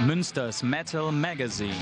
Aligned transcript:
Münsters 0.00 0.62
Metal 0.62 1.12
Magazine. 1.12 1.72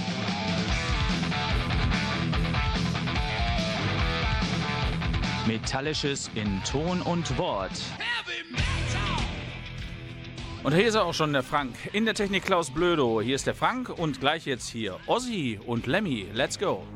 Metallisches 5.47 6.31
in 6.35 6.63
Ton 6.63 7.01
und 7.01 7.37
Wort. 7.39 7.71
Und 10.63 10.75
hier 10.75 10.87
ist 10.87 10.95
er 10.95 11.05
auch 11.05 11.15
schon, 11.15 11.33
der 11.33 11.43
Frank. 11.43 11.75
In 11.95 12.05
der 12.05 12.15
Technik 12.15 12.45
Klaus 12.45 12.71
Blödo. 12.71 13.23
Hier 13.23 13.35
ist 13.35 13.47
der 13.47 13.55
Frank 13.55 13.89
und 13.89 14.21
gleich 14.21 14.45
jetzt 14.45 14.69
hier 14.69 14.99
Ozzy 15.07 15.59
und 15.67 15.87
Lemmy. 15.87 16.29
Let's 16.35 16.59
go. 16.59 16.87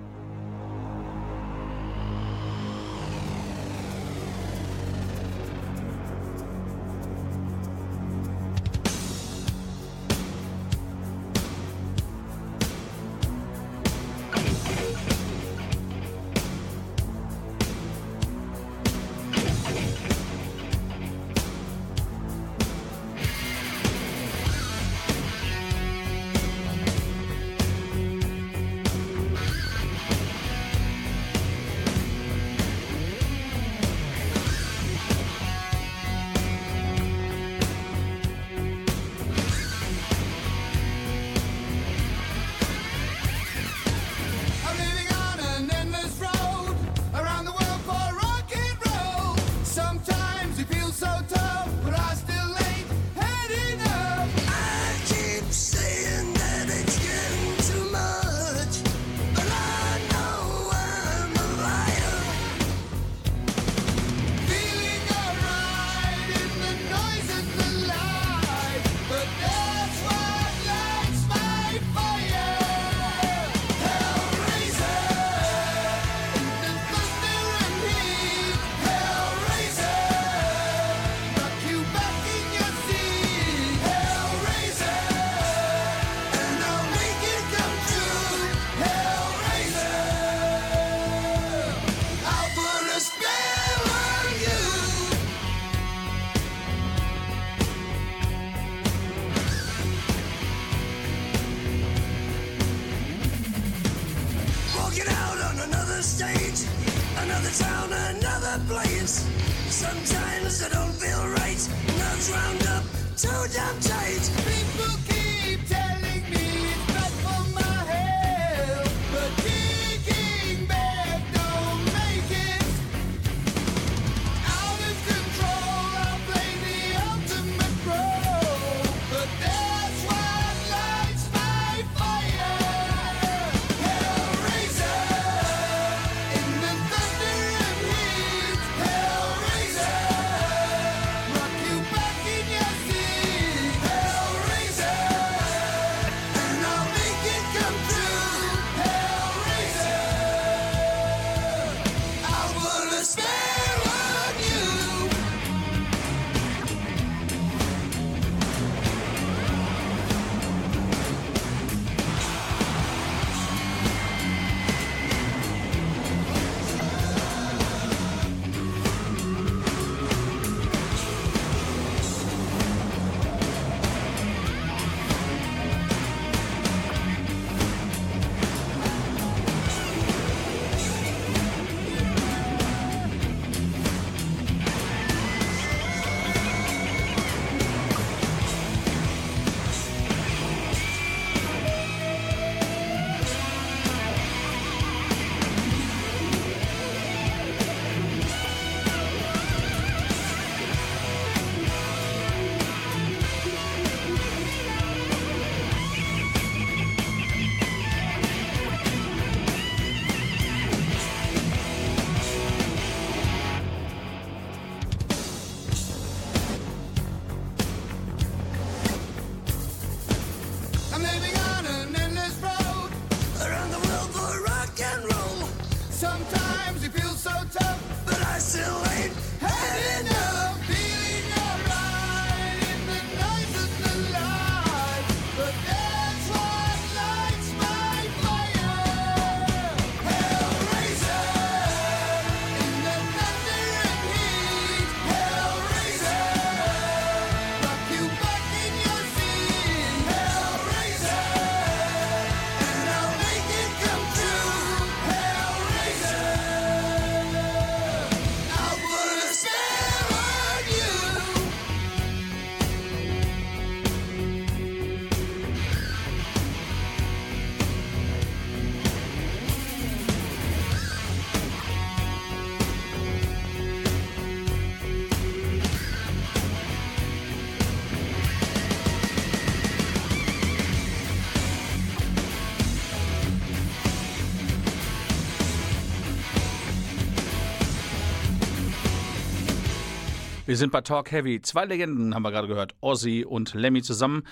Wir 290.56 290.60
sind 290.60 290.72
bei 290.72 290.80
Talk 290.80 291.12
Heavy. 291.12 291.42
Zwei 291.42 291.66
Legenden 291.66 292.14
haben 292.14 292.22
wir 292.22 292.30
gerade 292.30 292.48
gehört. 292.48 292.74
Ozzy 292.80 293.26
und 293.28 293.52
Lemmy 293.52 293.82
zusammen. 293.82 294.22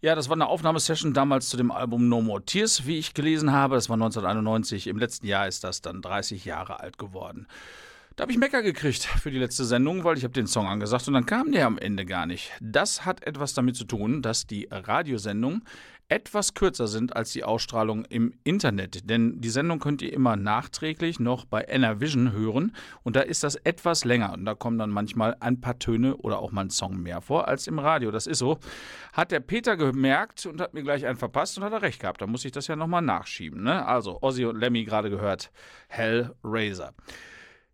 Ja, 0.00 0.16
das 0.16 0.28
war 0.28 0.34
eine 0.34 0.48
Aufnahmesession 0.48 1.14
damals 1.14 1.48
zu 1.48 1.56
dem 1.56 1.70
Album 1.70 2.08
No 2.08 2.20
More 2.20 2.44
Tears, 2.44 2.86
wie 2.86 2.98
ich 2.98 3.14
gelesen 3.14 3.52
habe. 3.52 3.76
Das 3.76 3.88
war 3.88 3.94
1991. 3.94 4.88
Im 4.88 4.98
letzten 4.98 5.28
Jahr 5.28 5.46
ist 5.46 5.62
das 5.62 5.80
dann 5.80 6.02
30 6.02 6.44
Jahre 6.44 6.80
alt 6.80 6.98
geworden. 6.98 7.46
Da 8.16 8.22
habe 8.22 8.32
ich 8.32 8.38
Mecker 8.38 8.62
gekriegt 8.62 9.04
für 9.04 9.30
die 9.30 9.38
letzte 9.38 9.64
Sendung, 9.64 10.02
weil 10.02 10.18
ich 10.18 10.24
habe 10.24 10.34
den 10.34 10.48
Song 10.48 10.66
angesagt 10.66 11.06
und 11.06 11.14
dann 11.14 11.26
kam 11.26 11.52
der 11.52 11.66
am 11.66 11.78
Ende 11.78 12.04
gar 12.04 12.26
nicht. 12.26 12.50
Das 12.60 13.06
hat 13.06 13.24
etwas 13.24 13.54
damit 13.54 13.76
zu 13.76 13.84
tun, 13.84 14.22
dass 14.22 14.48
die 14.48 14.66
Radiosendung 14.72 15.62
etwas 16.10 16.54
kürzer 16.54 16.88
sind 16.88 17.16
als 17.16 17.32
die 17.32 17.44
Ausstrahlung 17.44 18.04
im 18.04 18.34
Internet. 18.44 19.08
Denn 19.08 19.40
die 19.40 19.48
Sendung 19.48 19.78
könnt 19.78 20.02
ihr 20.02 20.12
immer 20.12 20.36
nachträglich 20.36 21.20
noch 21.20 21.44
bei 21.44 21.64
Enervision 21.64 22.32
hören 22.32 22.74
und 23.04 23.16
da 23.16 23.20
ist 23.20 23.44
das 23.44 23.54
etwas 23.54 24.04
länger 24.04 24.32
und 24.32 24.44
da 24.44 24.54
kommen 24.54 24.78
dann 24.78 24.90
manchmal 24.90 25.36
ein 25.40 25.60
paar 25.60 25.78
Töne 25.78 26.16
oder 26.16 26.40
auch 26.40 26.50
mal 26.52 26.62
ein 26.62 26.70
Song 26.70 27.00
mehr 27.00 27.20
vor 27.20 27.48
als 27.48 27.66
im 27.66 27.78
Radio. 27.78 28.10
Das 28.10 28.26
ist 28.26 28.38
so. 28.38 28.58
Hat 29.12 29.30
der 29.30 29.40
Peter 29.40 29.76
gemerkt 29.76 30.46
und 30.46 30.60
hat 30.60 30.74
mir 30.74 30.82
gleich 30.82 31.06
einen 31.06 31.16
verpasst 31.16 31.56
und 31.56 31.64
hat 31.64 31.72
er 31.72 31.82
recht 31.82 32.00
gehabt. 32.00 32.20
Da 32.20 32.26
muss 32.26 32.44
ich 32.44 32.52
das 32.52 32.66
ja 32.66 32.76
nochmal 32.76 33.02
nachschieben. 33.02 33.62
Ne? 33.62 33.86
Also, 33.86 34.18
Ozzy 34.20 34.44
und 34.44 34.58
Lemmy 34.58 34.84
gerade 34.84 35.10
gehört. 35.10 35.50
Hellraiser. 35.88 36.92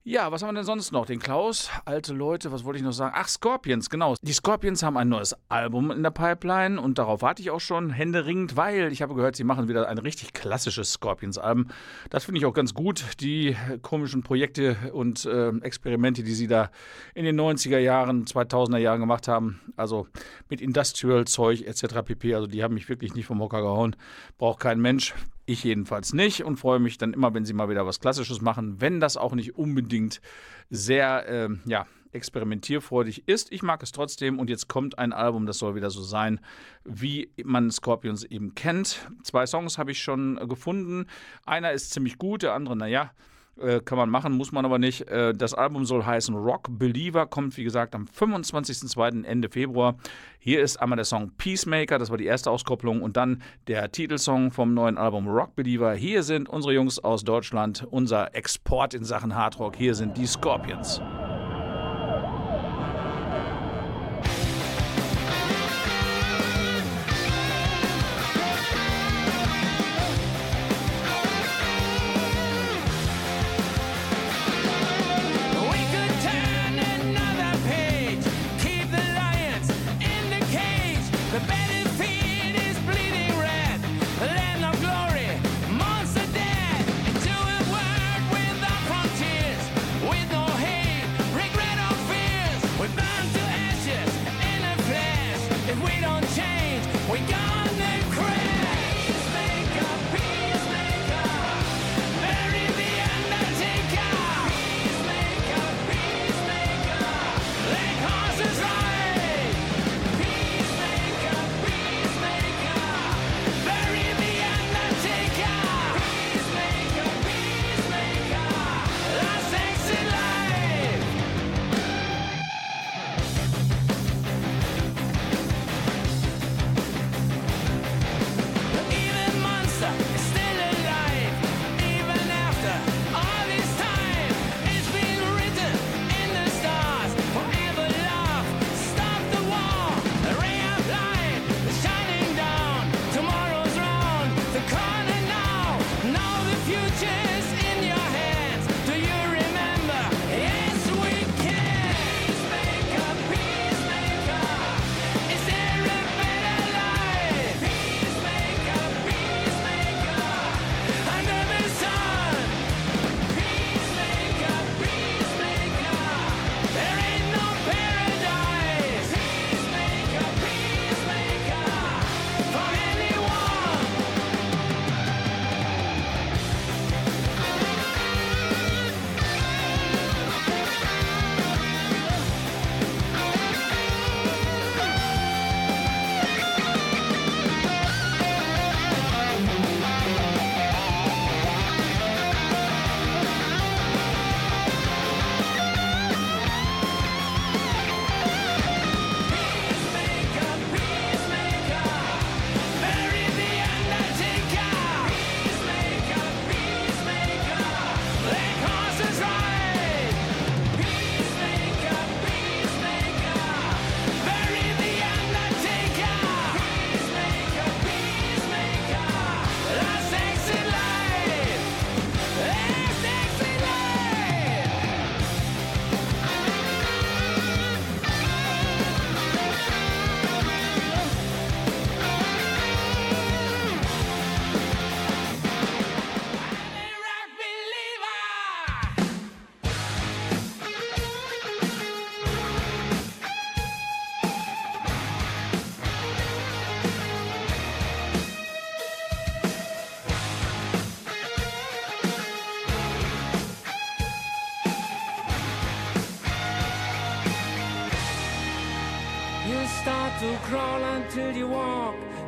Ja, 0.09 0.31
was 0.31 0.41
haben 0.41 0.51
wir 0.51 0.61
denn 0.61 0.65
sonst 0.65 0.93
noch? 0.93 1.05
Den 1.05 1.19
Klaus, 1.19 1.69
alte 1.85 2.15
Leute, 2.15 2.53
was 2.53 2.63
wollte 2.63 2.79
ich 2.79 2.85
noch 2.85 2.93
sagen? 2.93 3.13
Ach, 3.19 3.27
Scorpions, 3.27 3.91
genau. 3.91 4.15
Die 4.23 4.33
Scorpions 4.33 4.85
haben 4.85 4.97
ein 4.97 5.09
neues 5.09 5.35
Album 5.49 5.91
in 5.91 6.05
der 6.05 6.13
Pipeline 6.13 6.81
und 6.81 6.99
darauf 6.99 7.23
warte 7.23 7.43
ich 7.43 7.51
auch 7.51 7.59
schon 7.59 7.91
händeringend, 7.91 8.57
weil 8.57 8.93
ich 8.93 9.03
habe 9.03 9.17
gehört, 9.17 9.35
sie 9.35 9.43
machen 9.43 9.67
wieder 9.67 9.89
ein 9.89 9.99
richtig 9.99 10.33
klassisches 10.33 10.93
Scorpions-Album. 10.93 11.71
Das 12.09 12.25
finde 12.25 12.39
ich 12.39 12.47
auch 12.47 12.55
ganz 12.55 12.73
gut. 12.73 13.05
Die 13.19 13.57
komischen 13.83 14.23
Projekte 14.23 14.77
und 14.93 15.25
äh, 15.25 15.49
Experimente, 15.63 16.23
die 16.23 16.35
sie 16.35 16.47
da 16.47 16.71
in 17.17 17.25
den 17.25 17.37
90er 17.37 17.79
Jahren, 17.79 18.27
2000er 18.27 18.79
Jahren 18.79 19.01
gemacht 19.01 19.27
haben, 19.27 19.61
also 19.75 20.07
mit 20.49 20.61
Industrial-Zeug 20.61 21.63
etc. 21.63 22.03
pp., 22.05 22.33
also 22.33 22.47
die 22.47 22.63
haben 22.63 22.75
mich 22.75 22.89
wirklich 22.89 23.17
nicht 23.17 23.27
vom 23.27 23.41
Hocker 23.41 23.61
gehauen. 23.61 23.97
Braucht 24.39 24.61
kein 24.61 24.81
Mensch. 24.81 25.15
Ich 25.47 25.63
jedenfalls 25.63 26.13
nicht 26.13 26.45
und 26.45 26.57
freue 26.57 26.81
mich 26.81 26.99
dann 26.99 27.13
immer, 27.13 27.33
wenn 27.33 27.45
sie 27.45 27.53
mal 27.53 27.69
wieder 27.69 27.87
was 27.87 28.01
Klassisches 28.01 28.41
machen, 28.41 28.81
wenn 28.81 28.99
das 28.99 29.17
auch 29.17 29.35
nicht 29.35 29.55
unbedingt 29.57 30.21
sehr 30.71 31.29
äh, 31.29 31.49
ja, 31.67 31.87
experimentierfreudig 32.13 33.29
ist. 33.29 33.53
Ich 33.53 33.63
mag 33.63 33.83
es 33.83 33.93
trotzdem 33.93 34.41
und 34.41 34.51
jetzt 34.51 34.69
kommt 34.69 34.99
ein 34.99 35.13
Album, 35.13 35.47
das 35.47 35.59
soll 35.59 35.77
wieder 35.77 35.91
so 35.91 36.03
sein, 36.03 36.41
wie 36.85 37.31
man 37.45 37.71
Scorpions 37.71 38.25
eben 38.25 38.57
kennt. 38.57 39.09
Zwei 39.23 39.47
Songs 39.47 39.79
habe 39.79 39.93
ich 39.93 40.03
schon 40.03 40.37
äh, 40.39 40.47
gefunden. 40.47 41.07
Einer 41.45 41.73
ist 41.73 41.93
ziemlich 41.93 42.19
gut, 42.19 42.43
der 42.43 42.55
andere, 42.55 42.77
naja. 42.77 43.13
Äh, 43.61 43.81
kann 43.81 43.97
man 43.97 44.11
machen, 44.11 44.35
muss 44.35 44.53
man 44.53 44.65
aber 44.65 44.79
nicht. 44.79 45.09
Äh, 45.09 45.33
das 45.33 45.55
Album 45.55 45.87
soll 45.87 46.05
heißen 46.05 46.35
Rock 46.35 46.69
Believer, 46.71 47.27
kommt 47.27 47.57
wie 47.57 47.65
gesagt 47.65 47.95
am 47.95 48.05
25.02. 48.05 49.25
Ende 49.25 49.49
Februar. 49.49 49.97
Hier 50.39 50.61
ist 50.61 50.77
einmal 50.77 50.97
der 50.97 51.05
Song 51.05 51.33
Peacemaker, 51.39 51.99
das 51.99 52.11
war 52.11 52.19
die 52.19 52.27
erste 52.27 52.51
Auskopplung, 52.51 53.01
und 53.01 53.17
dann 53.17 53.43
der 53.67 53.91
Titelsong 53.91 54.53
vom 54.53 54.75
neuen 54.75 54.99
Album 54.99 55.27
Rock 55.27 55.57
Believer. 55.57 55.95
Hier 55.95 56.23
sind 56.23 56.49
unsere 56.49 56.75
Jungs 56.75 56.99
aus 56.99 57.25
Deutschland, 57.25 57.87
unser 57.91 58.35
Export 58.35 58.93
in 58.93 59.05
Sachen 59.05 59.35
Hardrock. 59.35 59.77
Hier 59.77 59.95
sind 59.95 60.17
die 60.19 60.27
Scorpions. 60.27 61.01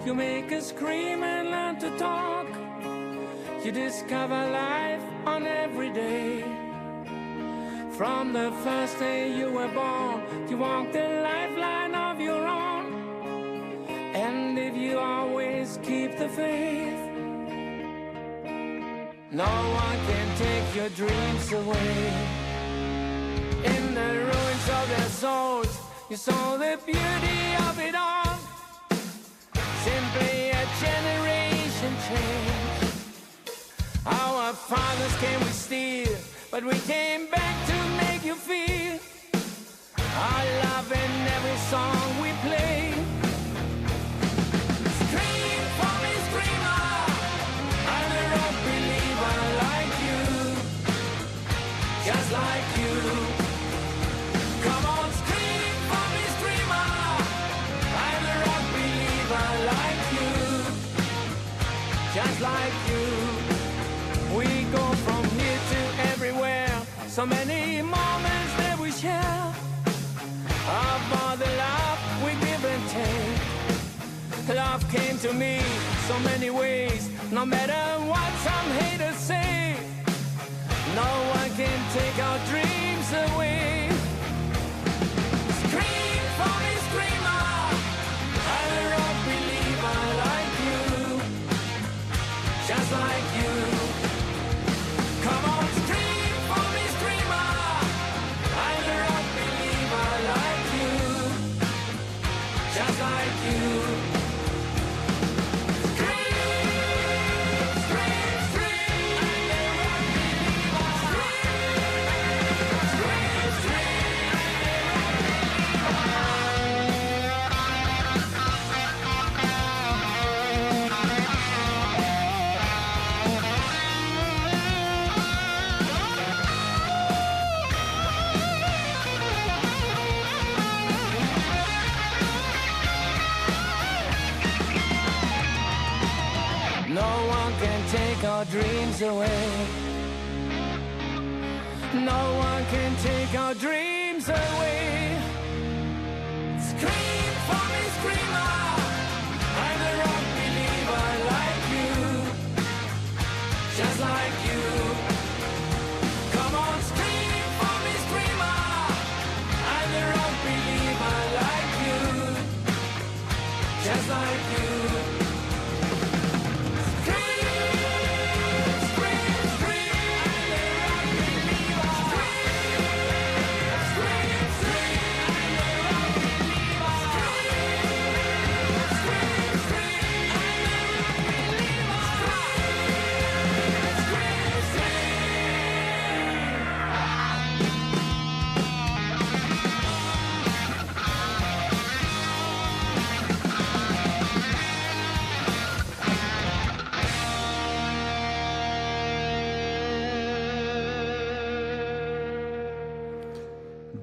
You 0.08 0.14
make 0.14 0.50
a 0.52 0.62
scream 0.62 1.22
and 1.22 1.50
learn 1.50 1.78
to 1.80 1.90
talk. 1.98 2.46
You 3.62 3.70
discover 3.70 4.40
life 4.50 5.02
on 5.26 5.46
every 5.46 5.90
day. 5.90 6.40
From 7.92 8.32
the 8.32 8.50
first 8.64 8.98
day 8.98 9.36
you 9.36 9.50
were 9.52 9.68
born, 9.68 10.48
you 10.48 10.56
walk 10.56 10.92
the 10.92 11.06
lifeline 11.28 11.94
of 11.94 12.22
your 12.22 12.42
own. 12.42 12.86
And 14.14 14.58
if 14.58 14.74
you 14.74 14.98
always 14.98 15.78
keep 15.82 16.16
the 16.16 16.30
faith, 16.30 17.02
no 19.30 19.52
one 19.84 19.98
can 20.10 20.28
take 20.38 20.74
your 20.74 20.88
dreams 21.00 21.52
away. 21.52 21.96
In 23.62 23.92
the 23.92 24.10
ruins 24.30 24.66
of 24.78 24.88
their 24.88 25.10
souls, 25.22 25.78
you 26.08 26.16
saw 26.16 26.56
the 26.56 26.78
beauty 26.86 27.40
of 27.68 27.78
it 27.78 27.94
all. 27.94 28.07
Simply 30.10 30.50
a 30.50 30.64
generation 30.80 31.94
change. 32.08 32.92
Our 34.06 34.54
fathers 34.54 35.16
came 35.18 35.38
with 35.40 35.52
steel, 35.52 36.16
but 36.50 36.64
we 36.64 36.78
came 36.80 37.26
back 37.26 37.66
to 37.66 37.74
make 38.02 38.24
you 38.24 38.34
feel 38.34 38.98
our 40.16 40.44
love 40.64 40.90
in 40.92 41.10
every 41.36 41.56
song 41.68 42.22
we 42.22 42.32
play. 42.48 43.17
Like 62.50 62.78
you. 62.90 63.06
We 64.38 64.46
go 64.76 64.84
from 65.04 65.22
here 65.38 65.60
to 65.72 65.80
everywhere. 66.12 66.74
So 67.06 67.26
many 67.26 67.82
moments 67.82 68.52
that 68.60 68.76
we 68.78 68.90
share. 68.90 69.44
About 70.68 71.38
the 71.38 71.50
love 71.64 71.98
we 72.24 72.32
give 72.46 72.64
and 72.74 72.84
take. 72.96 73.58
Love 74.54 74.82
came 74.90 75.18
to 75.18 75.32
me 75.32 75.60
so 76.08 76.18
many 76.20 76.50
ways. 76.50 77.10
No 77.30 77.44
matter 77.44 77.84
what 78.10 78.30
some 78.46 78.68
haters 78.82 79.16
say, 79.16 79.76
no 80.94 81.10
one 81.38 81.50
can 81.60 81.78
take 81.98 82.16
our 82.28 82.38
dreams 82.50 83.08
away. 83.26 83.77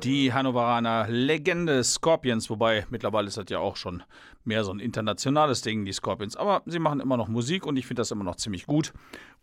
Die 0.03 0.33
Hannoveraner 0.33 1.07
Legende 1.09 1.83
Scorpions, 1.83 2.49
wobei 2.49 2.85
mittlerweile 2.89 3.27
ist 3.27 3.37
das 3.37 3.45
ja 3.49 3.59
auch 3.59 3.75
schon 3.75 4.03
mehr 4.43 4.63
so 4.63 4.71
ein 4.71 4.79
internationales 4.79 5.61
Ding, 5.61 5.85
die 5.85 5.93
Scorpions. 5.93 6.35
Aber 6.35 6.61
sie 6.65 6.79
machen 6.79 6.99
immer 6.99 7.17
noch 7.17 7.27
Musik 7.27 7.65
und 7.65 7.77
ich 7.77 7.87
finde 7.87 8.01
das 8.01 8.11
immer 8.11 8.23
noch 8.23 8.35
ziemlich 8.35 8.67
gut. 8.67 8.93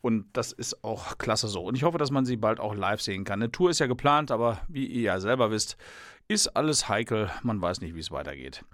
Und 0.00 0.26
das 0.32 0.52
ist 0.52 0.84
auch 0.84 1.18
klasse 1.18 1.48
so. 1.48 1.62
Und 1.64 1.76
ich 1.76 1.84
hoffe, 1.84 1.98
dass 1.98 2.10
man 2.10 2.24
sie 2.24 2.36
bald 2.36 2.60
auch 2.60 2.74
live 2.74 3.00
sehen 3.00 3.24
kann. 3.24 3.42
Eine 3.42 3.50
Tour 3.50 3.70
ist 3.70 3.80
ja 3.80 3.86
geplant, 3.86 4.30
aber 4.30 4.60
wie 4.68 4.86
ihr 4.86 5.02
ja 5.02 5.20
selber 5.20 5.50
wisst, 5.50 5.76
ist 6.28 6.48
alles 6.48 6.88
heikel. 6.88 7.30
Man 7.42 7.60
weiß 7.60 7.80
nicht, 7.80 7.94
wie 7.94 8.00
es 8.00 8.10
weitergeht. 8.10 8.64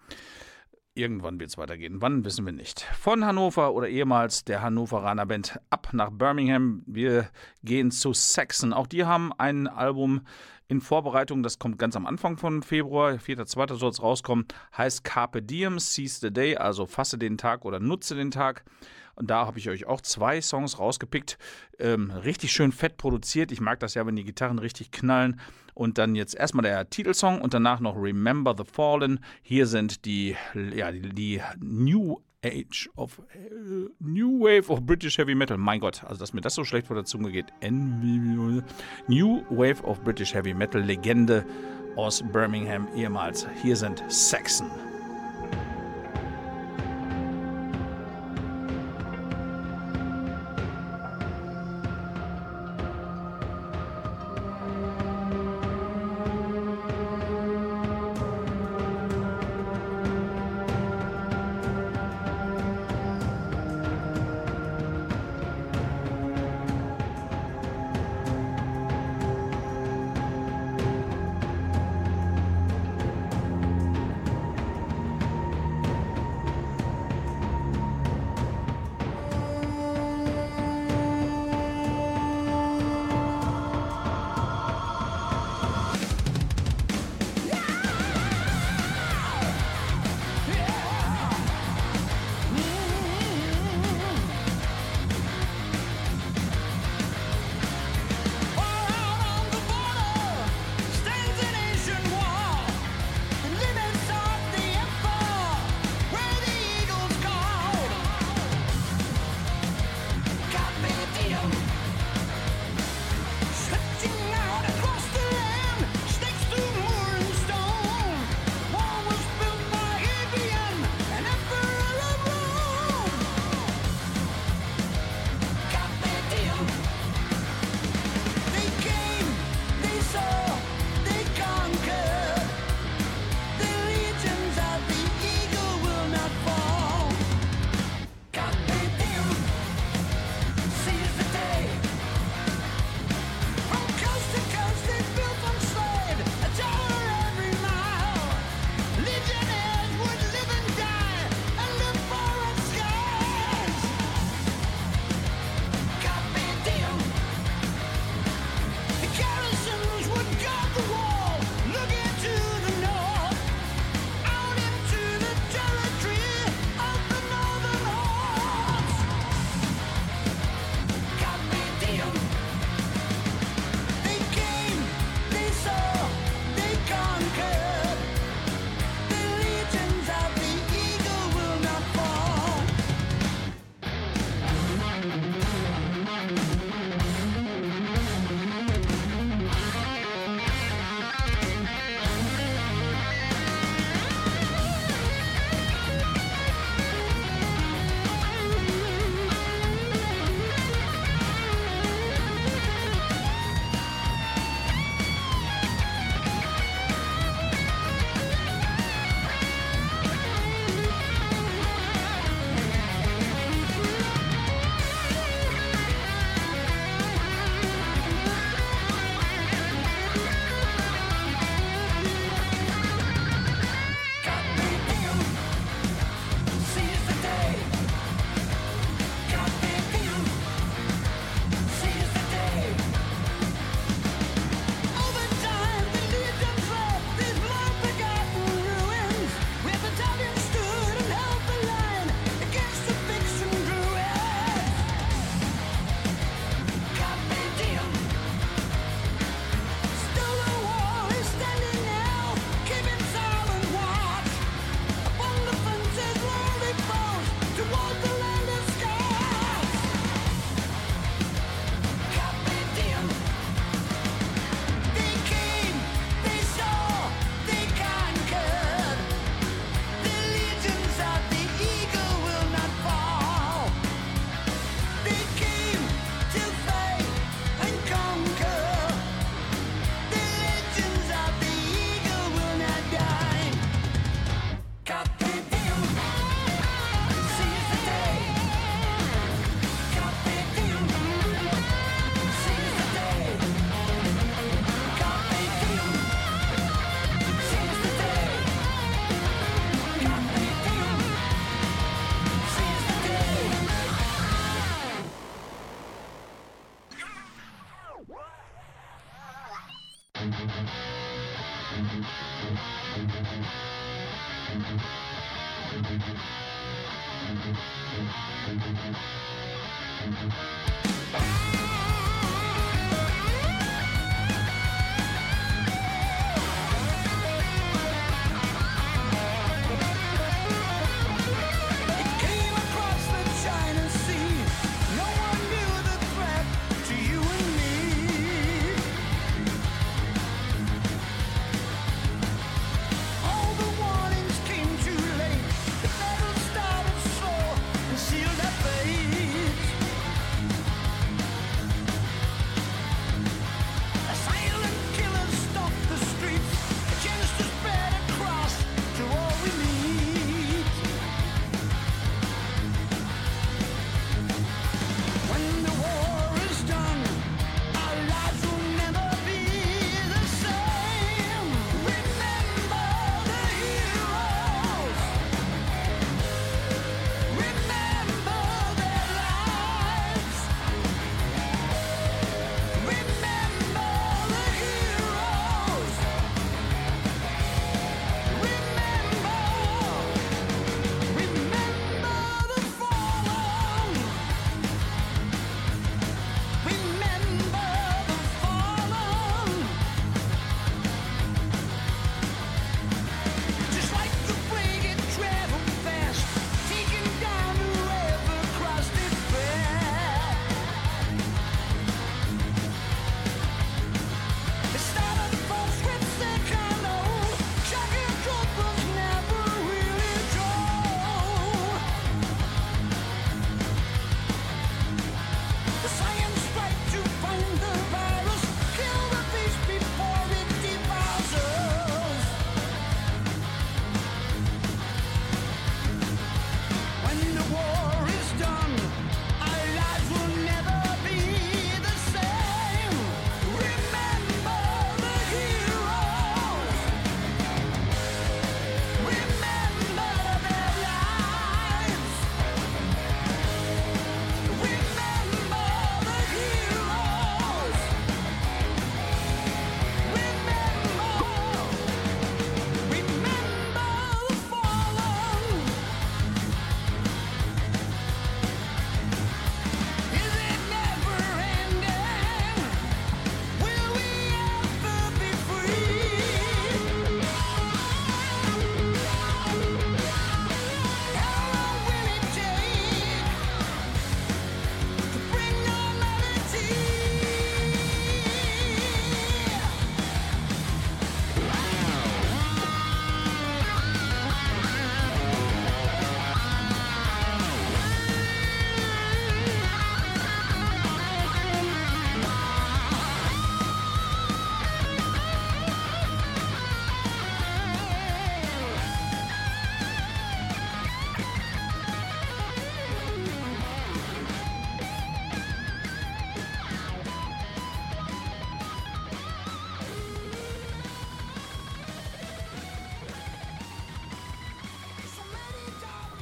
Irgendwann 0.95 1.39
wird 1.39 1.51
es 1.51 1.59
weitergehen. 1.59 2.03
Wann 2.03 2.25
wissen 2.25 2.45
wir 2.45 2.53
nicht. 2.53 2.81
Von 2.81 3.25
Hannover 3.25 3.73
oder 3.73 3.89
ehemals 3.89 4.45
der 4.45 4.63
Hannoveraner 4.63 5.27
Band 5.27 5.61
ab 5.71 5.91
nach 5.93 6.11
Birmingham. 6.11 6.83
Wir 6.87 7.31
gehen 7.63 7.93
zu 7.93 8.13
Saxon. 8.13 8.73
Auch 8.73 8.89
die 8.89 9.05
haben 9.05 9.33
ein 9.39 9.69
Album 9.69 10.23
in 10.69 10.81
Vorbereitung. 10.81 11.43
Das 11.43 11.59
kommt 11.59 11.79
ganz 11.79 11.97
am 11.97 12.07
Anfang 12.07 12.37
von 12.37 12.63
Februar. 12.63 13.13
4.2. 13.13 13.75
soll 13.77 13.91
es 13.91 14.03
rauskommen. 14.03 14.47
Heißt 14.77 15.03
Carpe 15.03 15.43
Diem, 15.43 15.79
Seize 15.79 16.21
the 16.21 16.31
Day. 16.31 16.57
Also 16.57 16.87
fasse 16.87 17.19
den 17.19 17.39
Tag 17.39 17.65
oder 17.65 17.81
nutze 17.81 18.15
den 18.15 18.31
Tag. 18.31 18.65
Und 19.17 19.31
da 19.31 19.47
habe 19.47 19.59
ich 19.59 19.69
euch 19.69 19.87
auch 19.87 20.01
zwei 20.01 20.41
Songs 20.41 20.79
rausgepickt. 20.79 21.39
Ähm, 21.81 22.11
richtig 22.11 22.53
schön 22.53 22.71
fett 22.71 22.99
produziert. 22.99 23.51
Ich 23.51 23.61
mag 23.61 23.81
das 23.81 23.95
ja, 23.95 24.07
wenn 24.07 24.15
die 24.15 24.25
Gitarren 24.25 24.61
richtig 24.61 24.93
knallen. 24.93 25.41
Und 25.75 25.99
dann 25.99 26.15
jetzt 26.15 26.37
erstmal 26.37 26.63
der 26.63 26.89
Titelsong 26.89 27.41
und 27.41 27.55
danach 27.55 27.81
noch 27.81 27.97
Remember 27.97 28.55
the 28.57 28.65
Fallen. 28.65 29.21
Hier 29.43 29.67
sind 29.67 30.05
die, 30.05 30.37
ja, 30.55 30.93
die, 30.93 31.01
die 31.01 31.43
New 31.61 32.19
Age 32.45 32.89
of 32.97 33.21
äh, 33.35 33.89
New 33.99 34.41
Wave 34.41 34.71
of 34.71 34.83
British 34.83 35.19
Heavy 35.19 35.35
Metal. 35.35 35.57
Mein 35.57 35.81
Gott, 35.81 36.05
also 36.05 36.21
dass 36.21 36.33
mir 36.33 36.41
das 36.41 36.55
so 36.55 36.65
schlecht 36.65 36.87
vor 36.87 36.97
der 36.97 37.05
Zunge 37.05 37.33
geht. 37.33 37.47
New 37.63 39.43
Wave 39.51 39.83
of 39.85 40.01
British 40.03 40.35
Heavy 40.35 40.55
Metal 40.55 40.81
Legende 40.81 41.45
aus 41.97 42.23
Birmingham 42.33 42.87
ehemals. 42.95 43.47
Hier 43.63 43.77
sind 43.77 44.05
Saxon. 44.09 44.88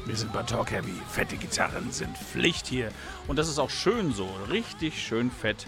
Wir 0.07 0.15
sind 0.15 0.33
bei 0.33 0.45
Talk 0.45 0.71
Heavy. 0.71 0.93
Fette 1.09 1.37
Gitarren 1.37 1.91
sind 1.91 2.17
Pflicht 2.17 2.69
hier. 2.69 2.93
Und 3.27 3.41
das 3.41 3.49
ist 3.49 3.59
auch 3.59 3.71
schön 3.71 4.13
so. 4.13 4.29
Richtig 4.49 5.05
schön 5.05 5.33
fett 5.33 5.67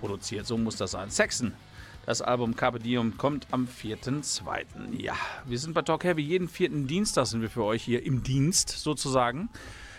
produziert. 0.00 0.46
So 0.46 0.56
muss 0.56 0.76
das 0.76 0.92
sein. 0.92 1.10
Saxon. 1.10 1.52
Das 2.06 2.22
Album 2.22 2.56
Carpe 2.56 2.78
Diem 2.78 3.18
kommt 3.18 3.46
am 3.50 3.68
4.2. 3.68 4.64
Ja, 4.96 5.14
wir 5.44 5.58
sind 5.58 5.74
bei 5.74 5.82
Talk 5.82 6.04
Heavy. 6.04 6.22
Jeden 6.22 6.48
vierten 6.48 6.86
Dienstag 6.86 7.26
sind 7.26 7.42
wir 7.42 7.50
für 7.50 7.64
euch 7.64 7.82
hier 7.82 8.02
im 8.02 8.22
Dienst 8.22 8.70
sozusagen. 8.70 9.50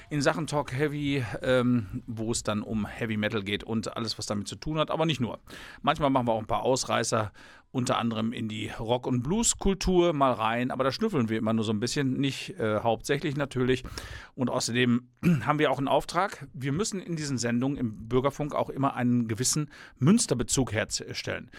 In 0.10 0.22
Sachen 0.22 0.48
Talk 0.48 0.72
Heavy, 0.72 1.22
ähm, 1.41 2.02
wo 2.08 2.32
es 2.32 2.41
dann 2.41 2.62
um 2.63 2.86
Heavy 2.86 3.17
Metal 3.17 3.43
geht 3.43 3.65
und 3.65 3.98
alles, 3.98 4.17
was 4.17 4.26
damit 4.26 4.48
zu 4.48 4.56
tun 4.56 4.80
hat, 4.80 4.89
aber 4.89 5.06
nicht 5.06 5.20
nur. 5.20 5.39
Manchmal 5.82 6.10
machen 6.10 6.28
wir 6.28 6.32
auch 6.32 6.39
ein 6.39 6.48
paar 6.48 6.62
Ausreißer, 6.63 7.34
unter 7.72 7.98
anderem 7.98 8.32
in 8.32 8.48
die 8.48 8.72
Rock- 8.80 9.06
und 9.06 9.22
Blues-Kultur 9.22 10.13
mal 10.13 10.32
rein, 10.32 10.72
aber 10.72 10.86
da 10.86 10.93
schnüffeln 10.93 11.28
wir 11.28 11.38
immer 11.38 11.52
nur 11.52 11.65
so 11.65 11.74
ein 11.74 11.82
bisschen, 11.82 12.13
nicht 12.13 12.58
äh, 12.58 12.80
hauptsächlich 12.80 13.36
natürlich. 13.36 13.84
Und 14.34 14.50
außerdem 14.50 15.10
haben 15.46 15.60
wir 15.60 15.72
auch 15.72 15.78
einen 15.78 15.89
Auftrag. 15.89 16.48
Wir 16.54 16.72
müssen 16.72 17.02
in 17.02 17.17
diesen 17.17 17.38
Sendungen 17.38 17.78
im 17.78 18.08
Bürgerfunk 18.08 18.56
auch 18.56 18.70
immer 18.70 18.96
einen 18.96 19.28
gewissen 19.28 19.70
Münsterbezug 20.00 20.72
herstellen. 20.72 21.52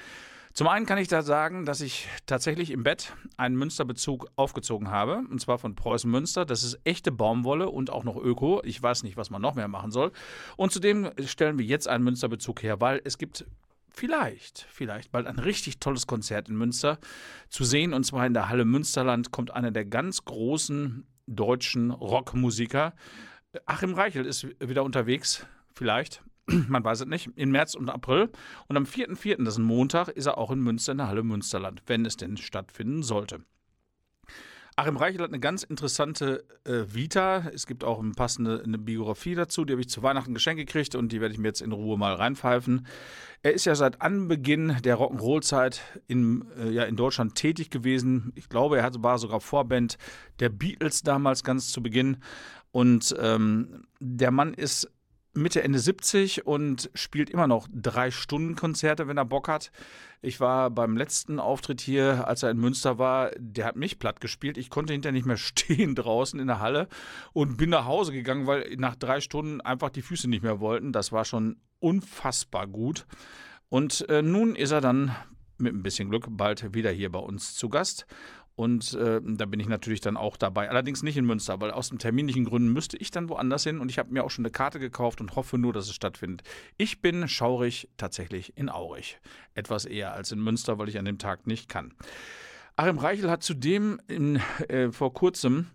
Zum 0.52 0.66
einen 0.68 0.87
kann 0.87 0.98
ich 0.98 1.08
da 1.08 1.22
sagen, 1.22 1.64
dass 1.64 1.80
ich 1.80 2.08
tatsächlich 2.26 2.70
im 2.70 2.82
Bett 2.82 3.12
einen 3.37 3.56
Münsterbezug 3.56 4.28
aufgezogen 4.37 4.90
habe, 4.90 5.22
und 5.30 5.40
zwar 5.40 5.58
von 5.58 5.74
Preußen 5.74 6.11
Münster. 6.11 6.44
Das 6.44 6.62
ist 6.62 6.80
echte 6.84 7.12
Baumwolle 7.12 7.68
und 7.68 7.90
auch 7.90 8.04
noch 8.04 8.16
Öko. 8.16 8.61
Ich 8.64 8.82
weiß 8.82 9.02
nicht, 9.02 9.16
was 9.16 9.30
man 9.30 9.42
noch 9.42 9.54
mehr 9.54 9.68
machen 9.68 9.90
soll. 9.90 10.12
Und 10.56 10.72
zudem 10.72 11.11
stellen 11.26 11.58
wir 11.58 11.66
jetzt 11.66 11.88
einen 11.88 12.04
Münsterbezug 12.04 12.62
her, 12.62 12.80
weil 12.80 13.00
es 13.04 13.18
gibt 13.18 13.44
vielleicht, 13.90 14.66
vielleicht 14.70 15.11
bald 15.12 15.26
ein 15.26 15.38
richtig 15.38 15.80
tolles 15.80 16.06
Konzert 16.06 16.48
in 16.48 16.56
Münster 16.56 16.98
zu 17.48 17.64
sehen. 17.64 17.92
Und 17.92 18.04
zwar 18.04 18.26
in 18.26 18.34
der 18.34 18.48
Halle 18.48 18.64
Münsterland 18.64 19.30
kommt 19.30 19.50
einer 19.50 19.70
der 19.70 19.84
ganz 19.84 20.24
großen 20.24 21.06
deutschen 21.26 21.90
Rockmusiker. 21.90 22.94
Achim 23.66 23.94
Reichel 23.94 24.24
ist 24.24 24.46
wieder 24.61 24.84
unterwegs, 24.84 25.46
vielleicht. 25.74 26.22
Man 26.68 26.84
weiß 26.84 27.00
es 27.00 27.06
nicht, 27.06 27.30
im 27.37 27.50
März 27.50 27.74
und 27.74 27.90
April. 27.90 28.30
Und 28.66 28.76
am 28.76 28.84
4.4., 28.84 29.44
das 29.44 29.54
ist 29.54 29.58
ein 29.58 29.64
Montag, 29.64 30.08
ist 30.08 30.26
er 30.26 30.38
auch 30.38 30.50
in 30.50 30.61
Münster 30.61 30.92
in 30.92 30.98
der 30.98 31.08
Halle 31.08 31.22
Münsterland, 31.22 31.82
wenn 31.87 32.06
es 32.06 32.16
denn 32.16 32.37
stattfinden 32.37 33.02
sollte. 33.02 33.40
Achim 34.78 34.96
Reichel 34.96 35.22
hat 35.22 35.30
eine 35.30 35.40
ganz 35.40 35.64
interessante 35.64 36.44
äh, 36.62 36.84
Vita. 36.94 37.48
Es 37.52 37.66
gibt 37.66 37.82
auch 37.82 38.00
eine 38.00 38.12
passende 38.12 38.62
eine 38.64 38.78
Biografie 38.78 39.34
dazu, 39.34 39.64
die 39.64 39.72
habe 39.72 39.80
ich 39.80 39.88
zu 39.88 40.04
Weihnachten 40.04 40.34
geschenkt 40.34 40.64
gekriegt 40.64 40.94
und 40.94 41.11
die 41.11 41.20
werde 41.20 41.34
ich 41.34 41.40
mir 41.40 41.48
jetzt 41.48 41.62
in 41.62 41.72
Ruhe 41.72 41.98
mal 41.98 42.14
reinpfeifen. 42.14 42.87
Er 43.42 43.54
ist 43.54 43.64
ja 43.64 43.74
seit 43.74 44.00
Anbeginn 44.00 44.76
der 44.84 44.98
Rock'n'Roll-Zeit 44.98 45.82
in, 46.06 46.44
äh, 46.56 46.70
ja, 46.70 46.84
in 46.84 46.94
Deutschland 46.94 47.34
tätig 47.34 47.70
gewesen. 47.70 48.32
Ich 48.37 48.48
glaube, 48.48 48.78
er 48.78 48.88
war 49.02 49.18
sogar 49.18 49.40
Vorband 49.40 49.98
der 50.38 50.50
Beatles 50.50 51.02
damals 51.02 51.42
ganz 51.42 51.72
zu 51.72 51.82
Beginn. 51.82 52.18
Und 52.70 53.16
ähm, 53.18 53.82
der 53.98 54.30
Mann 54.30 54.54
ist 54.54 54.88
Mitte, 55.42 55.62
Ende 55.62 55.79
70 55.79 56.46
und 56.46 56.90
spielt 56.94 57.31
immer 57.31 57.46
noch 57.46 57.68
drei 57.72 58.11
Stunden 58.11 58.57
Konzerte, 58.57 59.09
wenn 59.09 59.16
er 59.16 59.24
Bock 59.24 59.48
hat. 59.48 59.70
Ich 60.20 60.40
war 60.40 60.70
beim 60.70 60.96
letzten 60.96 61.38
Auftritt 61.38 61.81
hier, 61.81 62.27
als 62.27 62.42
er 62.42 62.51
in 62.51 62.59
Münster 62.59 62.98
war, 62.98 63.31
der 63.38 63.66
hat 63.66 63.77
mich 63.77 63.98
platt 63.98 64.20
gespielt. 64.20 64.59
Ich 64.59 64.70
konnte 64.70 64.92
hinterher 64.92 65.12
nicht 65.12 65.27
mehr 65.27 65.37
stehen 65.38 65.94
draußen 65.94 66.38
in 66.38 66.46
der 66.46 66.61
Halle 66.61 66.88
und 67.33 67.57
bin 67.57 67.70
nach 67.70 67.87
Hause 67.87 68.12
gegangen, 68.12 68.46
weil 68.46 68.74
nach 68.77 68.96
drei 68.96 69.20
Stunden 69.20 69.61
einfach 69.61 69.90
die 69.90 70.03
Füße 70.03 70.29
nicht 70.29 70.42
mehr 70.42 70.61
wollten. 70.61 70.92
Das 70.92 71.12
war 71.12 71.24
schon 71.24 71.57
unfassbar 71.81 72.66
gut. 72.66 73.07
Und 73.68 74.09
äh, 74.09 74.22
nun 74.22 74.57
ist 74.57 74.72
er 74.72 74.81
dann 74.81 75.14
mit 75.59 75.74
ein 75.74 75.83
bisschen 75.83 76.09
Glück 76.09 76.27
bald 76.31 76.74
wieder 76.74 76.90
hier 76.90 77.11
bei 77.11 77.18
uns 77.18 77.55
zu 77.55 77.68
Gast. 77.68 78.07
Und 78.58 78.94
äh, 78.94 79.20
da 79.22 79.46
bin 79.46 79.60
ich 79.60 79.68
natürlich 79.68 80.00
dann 80.00 80.16
auch 80.16 80.36
dabei. 80.36 80.68
Allerdings 80.68 81.04
nicht 81.04 81.16
in 81.16 81.24
Münster, 81.24 81.60
weil 81.60 81.70
aus 81.70 81.90
terminlichen 81.90 82.44
Gründen 82.44 82.72
müsste 82.72 82.96
ich 82.96 83.12
dann 83.12 83.28
woanders 83.28 83.62
hin. 83.62 83.78
Und 83.78 83.88
ich 83.88 84.00
habe 84.00 84.12
mir 84.12 84.24
auch 84.24 84.32
schon 84.32 84.44
eine 84.44 84.50
Karte 84.50 84.80
gekauft 84.80 85.20
und 85.20 85.36
hoffe 85.36 85.58
nur, 85.58 85.72
dass 85.72 85.86
es 85.86 85.94
stattfindet. 85.94 86.42
Ich 86.76 87.00
bin 87.00 87.28
schaurig 87.28 87.88
tatsächlich 87.96 88.58
in 88.58 88.68
Aurich. 88.68 89.20
Etwas 89.54 89.84
eher 89.84 90.12
als 90.12 90.32
in 90.32 90.40
Münster, 90.40 90.76
weil 90.76 90.88
ich 90.88 90.98
an 90.98 91.04
dem 91.04 91.18
Tag 91.18 91.46
nicht 91.46 91.68
kann. 91.68 91.94
Achim 92.74 92.98
Reichel 92.98 93.30
hat 93.30 93.44
zudem 93.44 94.00
in, 94.08 94.40
äh, 94.66 94.90
vor 94.90 95.14
kurzem 95.14 95.68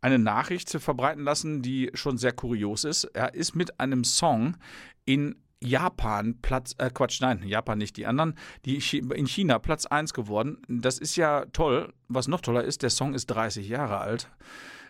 eine 0.00 0.20
Nachricht 0.20 0.70
verbreiten 0.70 1.24
lassen, 1.24 1.60
die 1.60 1.90
schon 1.94 2.18
sehr 2.18 2.32
kurios 2.32 2.84
ist. 2.84 3.02
Er 3.02 3.34
ist 3.34 3.56
mit 3.56 3.80
einem 3.80 4.04
Song 4.04 4.56
in 5.04 5.34
Japan 5.62 6.38
Platz, 6.40 6.74
äh 6.78 6.90
Quatsch, 6.90 7.20
nein, 7.20 7.42
Japan 7.44 7.78
nicht 7.78 7.96
die 7.96 8.06
anderen, 8.06 8.34
die 8.64 8.76
in 8.92 9.26
China 9.26 9.58
Platz 9.58 9.86
1 9.86 10.14
geworden. 10.14 10.62
Das 10.68 10.98
ist 10.98 11.16
ja 11.16 11.44
toll. 11.52 11.92
Was 12.08 12.28
noch 12.28 12.40
toller 12.40 12.64
ist, 12.64 12.82
der 12.82 12.90
Song 12.90 13.14
ist 13.14 13.26
30 13.26 13.68
Jahre 13.68 13.98
alt. 13.98 14.30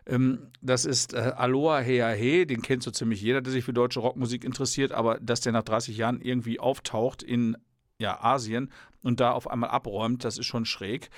Ähm, 0.06 0.48
das 0.60 0.84
ist 0.84 1.14
äh, 1.14 1.32
Aloha 1.36 1.80
Hea 1.80 2.08
He, 2.10 2.46
den 2.46 2.62
kennt 2.62 2.82
so 2.82 2.90
ziemlich 2.90 3.20
jeder, 3.20 3.40
der 3.40 3.52
sich 3.52 3.64
für 3.64 3.72
deutsche 3.72 4.00
Rockmusik 4.00 4.44
interessiert, 4.44 4.92
aber 4.92 5.18
dass 5.20 5.40
der 5.40 5.52
nach 5.52 5.62
30 5.62 5.96
Jahren 5.96 6.20
irgendwie 6.20 6.60
auftaucht 6.60 7.22
in 7.22 7.56
ja, 7.98 8.22
Asien 8.22 8.70
und 9.02 9.20
da 9.20 9.32
auf 9.32 9.50
einmal 9.50 9.70
abräumt, 9.70 10.24
das 10.24 10.38
ist 10.38 10.46
schon 10.46 10.64
schräg. 10.64 11.10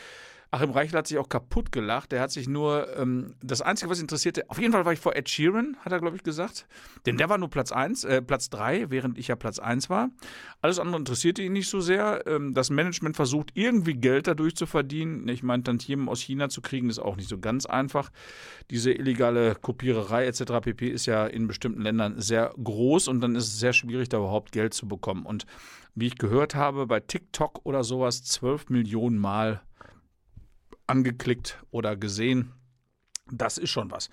Achim 0.53 0.71
Reichel 0.71 0.99
hat 0.99 1.07
sich 1.07 1.19
auch 1.19 1.29
kaputt 1.29 1.71
gelacht. 1.71 2.11
Der 2.11 2.21
hat 2.21 2.33
sich 2.33 2.49
nur, 2.49 2.89
ähm, 2.97 3.35
das 3.41 3.63
Einzige, 3.63 3.89
was 3.89 4.01
interessierte, 4.01 4.51
auf 4.51 4.59
jeden 4.59 4.73
Fall 4.73 4.85
war 4.85 4.93
ich 4.93 4.99
vor 4.99 5.15
Ed 5.15 5.29
Sheeran, 5.29 5.77
hat 5.81 5.93
er, 5.93 6.01
glaube 6.01 6.17
ich, 6.17 6.25
gesagt. 6.25 6.67
Denn 7.07 7.17
der 7.17 7.29
war 7.29 7.39
nur 7.39 7.51
Platz 7.51 7.71
1, 7.71 8.03
äh, 8.03 8.21
Platz 8.21 8.51
3, 8.51 8.91
während 8.91 9.17
ich 9.17 9.29
ja 9.29 9.37
Platz 9.37 9.61
1 9.61 9.91
war. 9.91 10.11
Alles 10.61 10.81
andere 10.81 10.99
interessierte 10.99 11.43
ihn 11.43 11.53
nicht 11.53 11.69
so 11.69 11.81
sehr. 11.81 12.27
Ähm, 12.27 12.53
das 12.53 12.71
Management 12.71 13.15
versucht, 13.15 13.53
irgendwie 13.55 13.95
Geld 13.95 14.27
dadurch 14.27 14.57
zu 14.57 14.67
verdienen. 14.67 15.29
Ich 15.29 15.45
meine, 15.45 15.63
Tantiemen 15.63 16.09
aus 16.09 16.21
China 16.21 16.49
zu 16.49 16.63
kriegen, 16.63 16.91
ist 16.91 16.99
auch 16.99 17.15
nicht 17.15 17.29
so 17.29 17.39
ganz 17.39 17.67
einfach. 17.67 18.11
Diese 18.71 18.91
illegale 18.93 19.55
Kopiererei 19.55 20.27
etc. 20.27 20.45
pp. 20.63 20.89
ist 20.89 21.07
ja 21.07 21.27
in 21.27 21.47
bestimmten 21.47 21.83
Ländern 21.83 22.21
sehr 22.21 22.53
groß 22.63 23.07
und 23.07 23.21
dann 23.21 23.37
ist 23.37 23.47
es 23.47 23.61
sehr 23.61 23.73
schwierig, 23.73 24.09
da 24.09 24.19
überhaupt 24.19 24.51
Geld 24.51 24.75
zu 24.75 24.89
bekommen. 24.89 25.27
Und 25.27 25.47
wie 25.95 26.09
ich 26.09 26.17
gehört 26.17 26.57
habe, 26.57 26.87
bei 26.87 26.99
TikTok 26.99 27.61
oder 27.65 27.85
sowas 27.85 28.25
12 28.25 28.69
Millionen 28.69 29.19
Mal 29.19 29.61
angeklickt 30.91 31.59
oder 31.71 31.97
gesehen. 31.97 32.53
Das 33.31 33.59
ist 33.59 33.71
schon 33.71 33.91
was. 33.91 34.11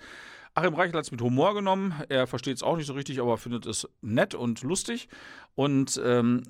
Achim 0.54 0.74
Reichel 0.74 0.94
hat 0.94 1.04
es 1.04 1.10
mit 1.10 1.20
Humor 1.20 1.54
genommen. 1.54 1.94
Er 2.08 2.26
versteht 2.26 2.56
es 2.56 2.62
auch 2.62 2.76
nicht 2.76 2.86
so 2.86 2.94
richtig, 2.94 3.20
aber 3.20 3.36
findet 3.36 3.66
es 3.66 3.88
nett 4.00 4.34
und 4.34 4.62
lustig. 4.62 5.08
Und 5.54 6.00
ähm, 6.04 6.42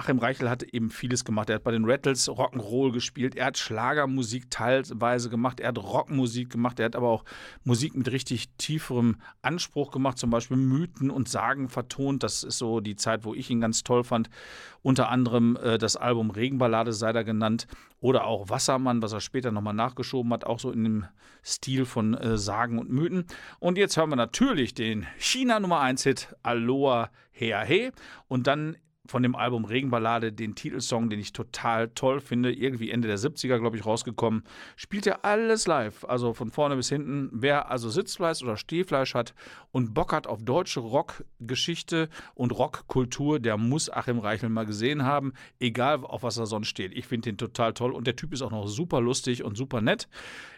Achim 0.00 0.18
Reichel 0.18 0.48
hat 0.48 0.62
eben 0.62 0.88
vieles 0.88 1.26
gemacht. 1.26 1.50
Er 1.50 1.56
hat 1.56 1.62
bei 1.62 1.72
den 1.72 1.84
Rattles 1.84 2.30
Rock'n'Roll 2.30 2.90
gespielt. 2.90 3.34
Er 3.36 3.44
hat 3.44 3.58
Schlagermusik 3.58 4.50
teilweise 4.50 5.28
gemacht. 5.28 5.60
Er 5.60 5.68
hat 5.68 5.78
Rockmusik 5.78 6.48
gemacht. 6.48 6.80
Er 6.80 6.86
hat 6.86 6.96
aber 6.96 7.08
auch 7.08 7.24
Musik 7.64 7.94
mit 7.94 8.10
richtig 8.10 8.48
tieferem 8.56 9.20
Anspruch 9.42 9.90
gemacht. 9.90 10.16
Zum 10.16 10.30
Beispiel 10.30 10.56
Mythen 10.56 11.10
und 11.10 11.28
Sagen 11.28 11.68
vertont. 11.68 12.22
Das 12.22 12.44
ist 12.44 12.56
so 12.56 12.80
die 12.80 12.96
Zeit, 12.96 13.26
wo 13.26 13.34
ich 13.34 13.50
ihn 13.50 13.60
ganz 13.60 13.82
toll 13.82 14.02
fand. 14.02 14.30
Unter 14.80 15.10
anderem 15.10 15.58
äh, 15.62 15.76
das 15.76 15.96
Album 15.96 16.30
Regenballade 16.30 16.94
sei 16.94 17.12
da 17.12 17.22
genannt. 17.22 17.66
Oder 18.00 18.24
auch 18.24 18.48
Wassermann, 18.48 19.02
was 19.02 19.12
er 19.12 19.20
später 19.20 19.52
nochmal 19.52 19.74
nachgeschoben 19.74 20.32
hat. 20.32 20.46
Auch 20.46 20.60
so 20.60 20.70
in 20.70 20.82
dem 20.82 21.04
Stil 21.44 21.84
von 21.84 22.14
äh, 22.14 22.38
Sagen 22.38 22.78
und 22.78 22.88
Mythen. 22.88 23.26
Und 23.58 23.76
jetzt 23.76 23.98
hören 23.98 24.08
wir 24.08 24.16
natürlich 24.16 24.72
den 24.72 25.06
China 25.18 25.60
Nummer 25.60 25.80
1 25.80 26.04
Hit 26.04 26.34
Aloha 26.42 27.10
Hea 27.32 27.60
He. 27.64 27.90
Und 28.28 28.46
dann 28.46 28.76
von 29.06 29.22
dem 29.22 29.34
Album 29.34 29.64
Regenballade 29.64 30.32
den 30.32 30.54
Titelsong, 30.54 31.08
den 31.08 31.18
ich 31.18 31.32
total 31.32 31.88
toll 31.88 32.20
finde, 32.20 32.52
irgendwie 32.52 32.90
Ende 32.90 33.08
der 33.08 33.18
70er, 33.18 33.58
glaube 33.58 33.76
ich, 33.76 33.86
rausgekommen. 33.86 34.44
Spielt 34.76 35.06
er 35.06 35.24
alles 35.24 35.66
live, 35.66 36.04
also 36.04 36.34
von 36.34 36.50
vorne 36.50 36.76
bis 36.76 36.88
hinten. 36.88 37.30
Wer 37.32 37.70
also 37.70 37.88
Sitzfleisch 37.88 38.42
oder 38.42 38.56
Stehfleisch 38.56 39.14
hat 39.14 39.34
und 39.72 39.94
Bock 39.94 40.12
hat 40.12 40.26
auf 40.26 40.42
deutsche 40.42 40.80
Rockgeschichte 40.80 42.08
und 42.34 42.52
Rockkultur, 42.52 43.40
der 43.40 43.56
muss 43.56 43.90
Achim 43.90 44.18
Reichel 44.18 44.48
mal 44.48 44.66
gesehen 44.66 45.04
haben, 45.04 45.32
egal 45.58 46.04
auf 46.04 46.22
was 46.22 46.36
er 46.36 46.46
sonst 46.46 46.68
steht. 46.68 46.92
Ich 46.92 47.06
finde 47.06 47.30
den 47.30 47.38
total 47.38 47.72
toll 47.72 47.92
und 47.92 48.06
der 48.06 48.16
Typ 48.16 48.32
ist 48.32 48.42
auch 48.42 48.50
noch 48.50 48.68
super 48.68 49.00
lustig 49.00 49.42
und 49.42 49.56
super 49.56 49.80
nett. 49.80 50.08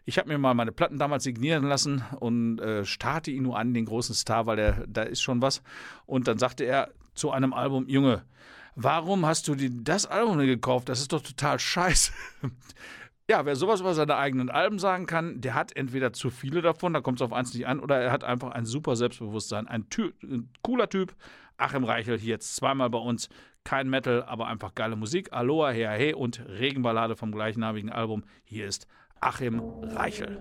Ich 0.05 0.19
habe 0.19 0.29
mir 0.29 0.39
mal 0.39 0.55
meine 0.55 0.73
Platten 0.73 0.99
damals 0.99 1.23
signieren 1.25 1.65
lassen 1.65 2.03
und 2.19 2.59
äh, 2.59 2.85
starte 2.85 3.31
ihn 3.31 3.45
nur 3.45 3.57
an, 3.57 3.73
den 3.73 3.85
großen 3.85 4.15
Star, 4.15 4.47
weil 4.47 4.57
der, 4.57 4.85
da 4.89 5.03
ist 5.03 5.23
schon 5.23 5.41
was. 5.41 5.63
Und 6.07 6.27
dann 6.27 6.39
sagte 6.39 6.65
er, 6.65 6.91
zu 7.15 7.31
einem 7.31 7.53
Album, 7.53 7.89
Junge, 7.89 8.25
warum 8.75 9.27
hast 9.27 9.49
du 9.49 9.55
dir 9.55 9.71
das 9.71 10.07
Album 10.07 10.39
gekauft? 10.39 10.89
Das 10.89 11.01
ist 11.01 11.13
doch 11.13 11.23
total 11.23 11.59
scheiße. 11.59 12.13
ja, 13.31 13.45
wer 13.45 13.57
sowas 13.57 13.81
über 13.81 13.95
seine 13.95 14.17
eigenen 14.17 14.51
Alben 14.51 14.79
sagen 14.79 15.07
kann, 15.07 15.41
der 15.41 15.55
hat 15.55 15.77
entweder 15.77 16.13
zu 16.13 16.31
viele 16.31 16.63
davon, 16.63 16.93
da 16.93 17.01
kommt 17.01 17.21
es 17.21 17.23
auf 17.23 17.33
eins 17.33 17.55
nicht 17.55 17.67
an, 17.67 17.81
oder 17.81 18.01
er 18.01 18.13
hat 18.13 18.25
einfach 18.25 18.51
ein 18.51 18.67
super 18.67 18.97
Selbstbewusstsein. 18.97 19.69
Ein, 19.69 19.89
Ty 19.89 20.13
ein 20.23 20.51
cooler 20.63 20.89
Typ. 20.89 21.15
Achim 21.57 21.85
Reichel 21.85 22.19
hier 22.19 22.31
jetzt 22.31 22.57
zweimal 22.57 22.91
bei 22.91 22.99
uns. 22.99 23.29
Kein 23.65 23.89
Metal, 23.89 24.25
aber 24.25 24.49
einfach 24.49 24.75
geile 24.75 24.97
Musik. 24.97 25.33
Aloha, 25.33 25.71
Hea, 25.71 25.93
He 25.93 26.15
und 26.15 26.43
Regenballade 26.49 27.15
vom 27.15 27.31
gleichnamigen 27.31 27.91
Album. 27.91 28.25
Hier 28.43 28.67
ist 28.67 28.89
Achim 29.21 29.61
Reichel. 29.83 30.41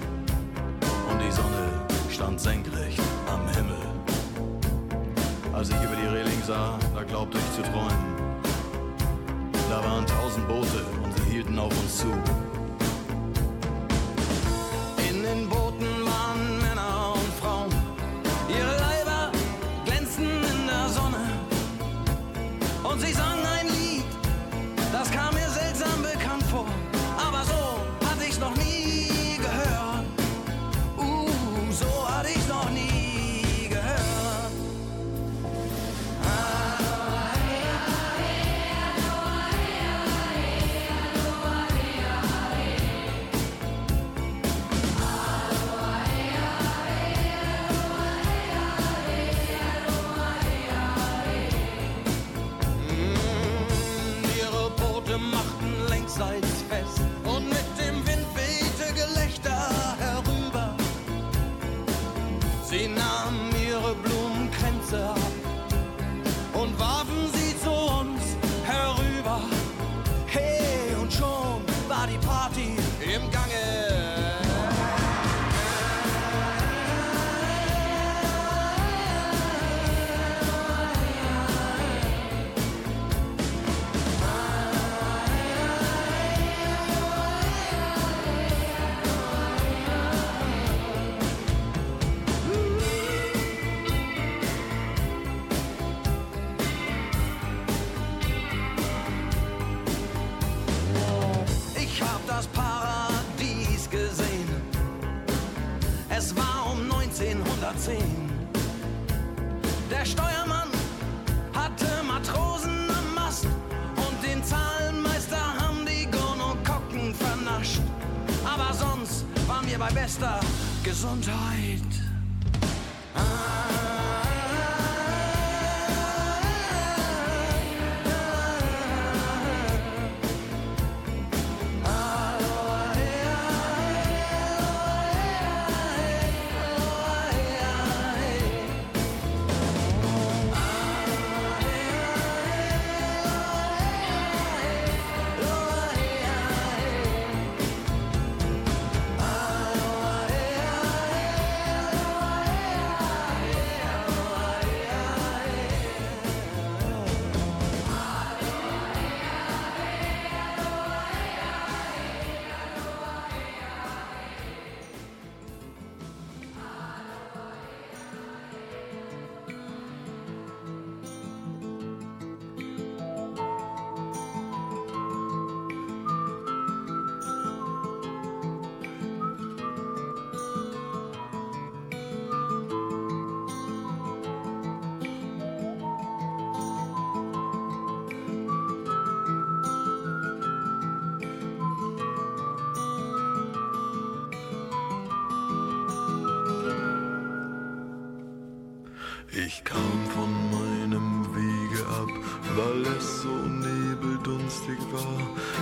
Ich 199.53 199.65
kam 199.65 199.99
von 200.15 200.31
meinem 200.49 201.25
Wege 201.35 201.85
ab, 201.85 202.09
weil 202.55 202.85
es 202.97 203.21
so 203.21 203.27
nebeldunstig 203.27 204.79
war. 204.93 205.19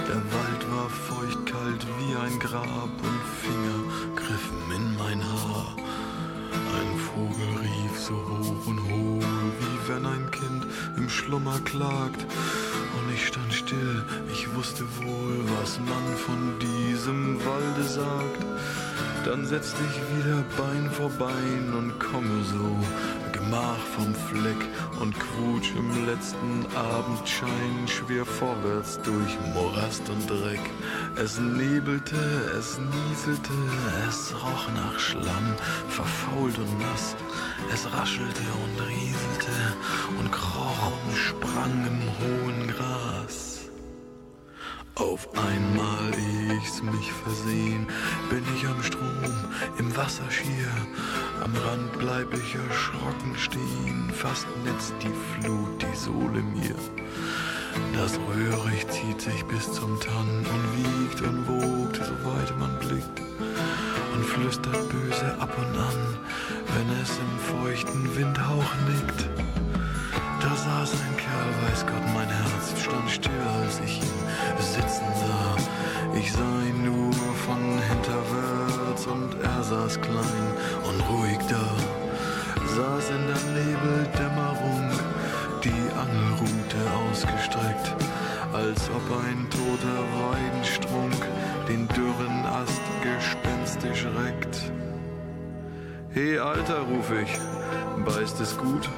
Der 0.08 0.22
Wald 0.36 0.62
war 0.72 0.90
feuchtkalt 0.90 1.88
wie 1.98 2.16
ein 2.16 2.38
Grab 2.40 2.92
und 3.10 3.22
Finger 3.42 3.82
griffen 4.16 4.72
in 4.76 4.96
mein 4.96 5.24
Haar. 5.24 5.76
Ein 6.78 7.00
Vogel 7.00 7.50
rief 7.62 8.00
so 8.00 8.14
hoch 8.14 8.68
und 8.68 8.80
hoch, 8.80 9.28
wie 9.60 9.92
wenn 9.92 10.06
ein 10.06 10.30
Kind 10.30 10.68
im 10.96 11.10
Schlummer 11.10 11.60
klagt. 11.62 12.22
Und 12.22 13.14
ich 13.14 13.26
stand 13.26 13.52
still, 13.52 14.06
ich 14.32 14.54
wusste 14.54 14.84
wohl, 15.02 15.44
was 15.58 15.80
man 15.80 16.16
von 16.28 16.60
diesem 16.60 17.44
Walde 17.44 17.84
sagt. 17.84 18.46
Dann 19.26 19.46
setz 19.46 19.74
dich 19.74 19.96
wieder 20.16 20.44
Bein 20.58 20.92
vor 20.92 21.10
Bein 21.10 21.74
und 21.76 22.00
komme 22.00 22.44
so 22.44 22.78
Gemach 23.50 23.80
vom 23.96 24.14
Fleck 24.14 24.64
und 25.00 25.12
quutsch 25.20 25.72
im 25.76 26.06
letzten 26.06 26.68
Abendschein 26.76 27.88
schwer 27.88 28.24
vorwärts 28.24 29.00
durch 29.02 29.40
Morast 29.56 30.08
und 30.08 30.30
Dreck. 30.30 30.60
Es 31.16 31.40
nebelte, 31.40 32.16
es 32.60 32.78
nieselte, 32.78 33.54
es 34.08 34.36
roch 34.36 34.68
nach 34.76 35.00
Schlamm, 35.00 35.56
verfault 35.88 36.60
und 36.60 36.80
nass. 36.80 37.16
Es 37.74 37.92
raschelte 37.92 38.44
und 38.66 38.88
rieselte 38.88 39.52
und 40.20 40.32
kroch 40.32 40.92
und 41.08 41.18
sprang 41.18 41.88
im 41.88 42.02
hohen 42.20 42.68
Gras. 42.68 43.62
Auf 44.94 45.28
einmal 45.34 46.12
ich's 46.62 46.84
mich 46.84 47.12
versehen, 47.24 47.88
bin 48.30 48.44
ich 48.56 48.68
am 48.68 48.84
Strom, 48.84 49.34
im 49.80 49.96
Wasser 49.98 50.30
schier. 50.30 50.68
Am 51.44 51.54
Rand 51.56 51.98
bleib 51.98 52.34
ich 52.34 52.56
erschrocken 52.56 53.34
stehen, 53.38 54.12
fast 54.14 54.46
netzt 54.66 54.94
die 55.02 55.42
Flut 55.42 55.82
die 55.82 55.96
Sohle 55.96 56.42
mir. 56.42 56.76
Das 57.96 58.20
Röhrig 58.28 58.86
zieht 58.90 59.22
sich 59.22 59.46
bis 59.46 59.72
zum 59.72 59.98
Tann 60.02 60.46
und 60.46 60.64
wiegt 60.78 61.22
und 61.22 61.48
wogt, 61.48 61.96
soweit 61.96 62.60
man 62.60 62.78
blickt. 62.80 63.22
Und 64.14 64.26
flüstert 64.26 64.90
böse 64.90 65.34
ab 65.40 65.56
und 65.58 65.78
an, 65.78 66.18
wenn 66.76 66.90
es 67.02 67.12
im 67.18 67.62
feuchten 67.62 68.16
Windhauch 68.18 68.74
nickt. 68.90 69.30
Da 70.42 70.56
saß 70.56 70.92
ein 70.92 71.18
Kerl, 71.18 71.52
weiß 71.70 71.86
Gott, 71.86 72.06
mein 72.14 72.28
Herz 72.28 72.82
stand 72.82 73.10
still, 73.10 73.32
als 73.62 73.80
ich 73.86 74.00
ihn 74.00 74.58
sitzen 74.60 75.08
sah. 75.16 75.56
Ich 76.18 76.32
sah 76.34 76.62
ihn 76.68 76.84
nur 76.84 77.14
von 77.46 77.80
hinterwärts 77.90 78.59
und 79.08 79.36
er 79.44 79.64
saß 79.64 80.02
klein 80.02 80.48
und 80.84 81.00
ruhig 81.10 81.40
da. 81.50 81.66
Saß 82.76 83.10
in 83.12 83.28
der 83.28 83.64
Nebeldämmerung, 83.64 84.90
die 85.64 85.84
Angelrute 85.98 86.82
ausgestreckt, 87.10 87.96
als 88.54 88.90
ob 88.90 89.04
ein 89.24 89.48
toter 89.50 90.02
Weidenstrunk 90.20 91.16
den 91.68 91.88
dürren 91.90 92.46
Ast 92.46 92.82
gespenstisch 93.02 94.06
reckt. 94.24 94.72
Hey 96.12 96.40
Alter, 96.40 96.80
ruf 96.80 97.12
ich, 97.22 97.38
beißt 98.06 98.40
es 98.42 98.58
gut? 98.58 98.90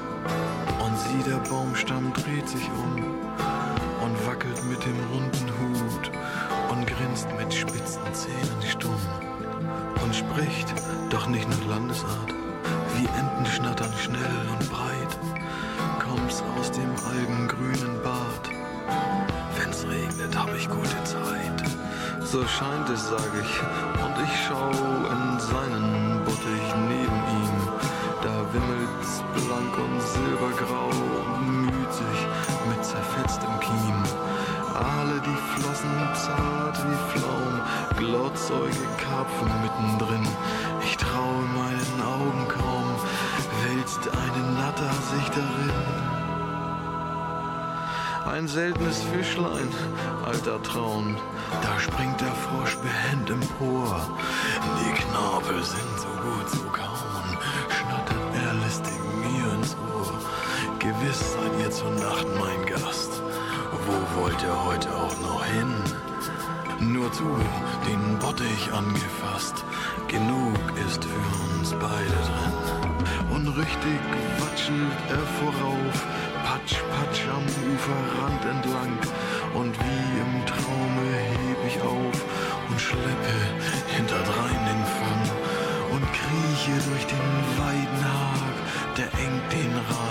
Und 0.84 0.98
sieh, 0.98 1.30
der 1.30 1.38
Baumstamm 1.48 2.12
dreht 2.12 2.48
sich 2.48 2.68
um 2.70 3.04
und 4.04 4.26
wackelt 4.26 4.62
mit 4.70 4.82
dem 4.84 4.98
runden 5.12 5.50
Hut 5.60 6.10
und 6.70 6.86
grinst 6.86 7.28
mit 7.38 7.52
spitzen 7.52 8.02
Zähnen 8.12 8.62
stumm 8.68 9.31
und 10.12 10.16
spricht, 10.16 10.74
doch 11.08 11.26
nicht 11.28 11.48
nach 11.48 11.64
Landesart, 11.68 12.34
wie 12.96 13.06
Enten 13.06 13.46
schnattern 13.46 13.92
schnell 13.98 14.46
und 14.50 14.70
breit, 14.70 15.18
kommt's 15.98 16.42
aus 16.58 16.70
dem 16.70 16.90
algengrünen 17.08 18.02
Bad. 18.02 18.44
Wenn's 19.56 19.86
regnet, 19.88 20.36
hab 20.38 20.54
ich 20.54 20.68
gute 20.68 21.02
Zeit. 21.04 21.62
So 22.20 22.46
scheint 22.46 22.90
es, 22.90 23.08
sag 23.08 23.30
ich, 23.40 23.52
und 24.04 24.14
ich 24.24 24.34
schau 24.46 24.68
in 24.68 25.40
seinen 25.40 26.20
Bottich 26.24 26.68
neben 26.88 27.20
ihm. 27.40 27.56
Da 28.22 28.44
wimmelt's 28.52 29.22
blank 29.34 29.78
und 29.78 30.02
silbergrau 30.02 30.90
und 31.36 31.64
müht 31.64 31.92
sich 31.92 32.26
mit 32.68 32.84
zerfetztem 32.84 33.60
Kiem. 33.60 33.91
Aale, 34.82 35.20
die 35.24 35.38
flossen 35.52 35.90
zart 36.14 36.78
wie 36.84 37.18
Pflaum, 37.18 37.60
glotzäuge 37.96 38.86
Karpfen 38.98 39.50
mittendrin. 39.62 40.26
Ich 40.84 40.96
traue 40.96 41.44
meinen 41.54 42.02
Augen 42.02 42.48
kaum, 42.48 42.88
wälzt 43.62 44.08
eine 44.08 44.52
Natter 44.58 44.92
sich 45.14 45.28
darin. 45.30 46.22
Ein 48.24 48.48
seltenes 48.48 49.02
Fischlein, 49.02 49.68
alter 50.24 50.62
Traun, 50.62 51.16
da 51.62 51.78
springt 51.78 52.20
der 52.20 52.32
Frosch 52.32 52.76
behend 52.78 53.30
empor. 53.30 54.00
Die 54.80 54.92
Knorpel 55.02 55.62
sind 55.62 55.98
so 55.98 56.08
gut 56.22 56.48
zu 56.48 56.64
kauen, 56.70 57.38
schnattert 57.68 58.34
er 58.44 58.54
listig 58.64 58.98
mir 59.20 59.52
ins 59.54 59.76
Ohr. 59.92 60.12
Gewiss 60.78 61.34
seid 61.34 61.60
ihr 61.60 61.70
zur 61.70 61.90
Nacht 61.90 62.26
wollt 64.42 64.54
ihr 64.54 64.64
heute 64.64 64.88
auch 64.96 65.20
noch 65.20 65.44
hin? 65.44 65.72
Nur 66.92 67.12
zu, 67.12 67.24
den 67.86 68.18
Bottich 68.18 68.72
angefasst. 68.72 69.64
Genug 70.08 70.58
ist 70.86 71.04
für 71.04 71.58
uns 71.58 71.70
beide 71.72 72.18
drin. 72.28 72.56
Und 73.30 73.48
richtig 73.56 74.00
watschelt 74.38 74.98
er 75.10 75.24
vorauf, 75.38 76.06
patsch, 76.44 76.76
patsch 76.92 77.22
am 77.30 77.46
Uferrand 77.70 78.44
entlang. 78.44 78.98
Und 79.54 79.74
wie 79.78 80.20
im 80.24 80.46
Traume 80.46 81.06
heb 81.38 81.58
ich 81.66 81.80
auf 81.82 82.18
und 82.68 82.80
schleppe 82.80 83.36
hinterdrein 83.96 84.60
den 84.70 84.84
Fang. 84.98 85.24
Und 85.92 86.04
krieche 86.18 86.76
durch 86.88 87.06
den 87.06 87.30
Weidenhag, 87.58 88.54
der 88.96 89.06
eng 89.06 89.40
den 89.52 89.72
Rasenhang 89.76 90.01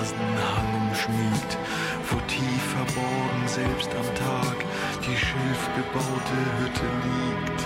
selbst 3.62 3.92
am 3.96 4.16
Tag 4.16 4.58
die 5.06 5.18
schilfbebaute 5.18 6.38
Hütte 6.58 6.88
liegt. 7.06 7.62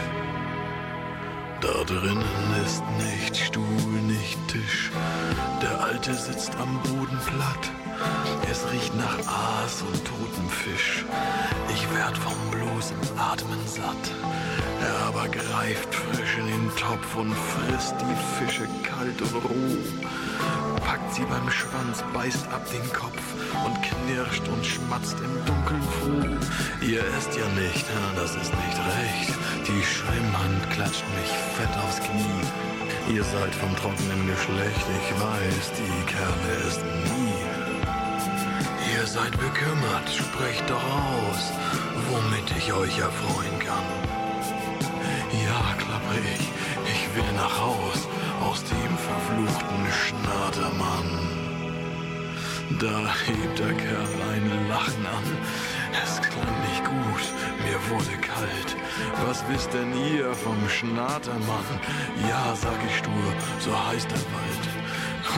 Da 1.61 1.83
drinnen 1.85 2.63
ist 2.65 2.83
nicht 2.97 3.37
Stuhl, 3.37 4.01
nicht 4.05 4.37
Tisch. 4.47 4.91
Der 5.61 5.81
Alte 5.81 6.13
sitzt 6.13 6.55
am 6.57 6.79
Boden 6.83 7.19
platt. 7.25 7.71
Es 8.51 8.65
riecht 8.71 8.93
nach 8.95 9.19
Aas 9.25 9.81
und 9.81 10.03
totem 10.05 10.49
Fisch. 10.49 11.05
Ich 11.73 11.83
werd 11.95 12.17
vom 12.17 12.37
bloßen 12.51 12.97
Atmen 13.17 13.65
satt. 13.65 14.05
Er 14.81 15.07
aber 15.07 15.27
greift 15.29 15.95
frisch 15.95 16.37
in 16.37 16.47
den 16.47 16.75
Topf 16.75 17.15
und 17.15 17.33
frisst 17.33 17.95
die 18.01 18.45
Fische 18.45 18.67
kalt 18.83 19.21
und 19.21 19.35
roh. 19.45 20.74
Packt 20.85 21.15
sie 21.15 21.25
beim 21.25 21.49
Schwanz, 21.49 22.03
beißt 22.13 22.47
ab 22.53 22.61
den 22.71 22.93
Kopf 22.93 23.21
und 23.65 23.81
knirscht 23.81 24.47
und 24.47 24.63
schmatzt 24.63 25.17
im 25.19 25.33
Dunkeln 25.45 25.81
froh. 25.81 26.85
Ihr 26.85 27.03
esst 27.17 27.35
ja 27.35 27.47
nicht, 27.59 27.85
das 28.15 28.35
ist 28.35 28.53
nicht 28.53 28.77
recht. 28.77 29.33
Die 29.67 29.83
Schwimmhand 29.83 30.69
klatscht 30.69 31.03
mich 31.17 31.31
fett 31.57 31.75
aufs 31.83 31.99
Knie. 31.99 33.15
Ihr 33.15 33.23
seid 33.23 33.53
vom 33.55 33.75
trockenen 33.75 34.27
Geschlecht, 34.27 34.85
ich 34.99 35.09
weiß, 35.19 35.71
die 35.73 36.05
Kerle 36.05 36.67
essen 36.67 37.03
nie. 37.03 37.35
Ihr 38.93 39.07
seid 39.07 39.31
bekümmert, 39.31 40.07
sprecht 40.07 40.69
doch 40.69 40.83
aus, 40.83 41.51
womit 42.09 42.51
ich 42.57 42.71
euch 42.73 42.99
erfreuen 42.99 43.59
kann. 43.59 43.89
Ja, 45.45 45.73
klapper 45.77 46.19
ich, 46.35 46.45
ich 46.93 47.15
will 47.15 47.31
nach 47.35 47.59
Haus 47.59 48.07
aus 48.55 48.63
dem 48.63 48.97
verfluchten 48.97 49.85
Schnatermann. 49.91 51.09
Da 52.79 53.13
hebt 53.25 53.59
der 53.59 53.73
Kerl 53.73 54.07
ein 54.31 54.69
Lachen 54.69 55.05
an. 55.05 55.27
Es 56.01 56.21
klang 56.21 56.55
nicht 56.69 56.83
gut, 56.85 57.25
mir 57.65 57.79
wurde 57.89 58.15
kalt. 58.21 58.69
Was 59.25 59.43
wisst 59.49 59.73
denn 59.73 59.91
ihr 60.07 60.33
vom 60.33 60.57
Schnatermann? 60.69 61.67
Ja, 62.29 62.55
sag 62.55 62.79
ich 62.87 62.97
stur, 62.97 63.27
so 63.59 63.71
heißt 63.89 64.09
der 64.09 64.23
Wald. 64.35 64.65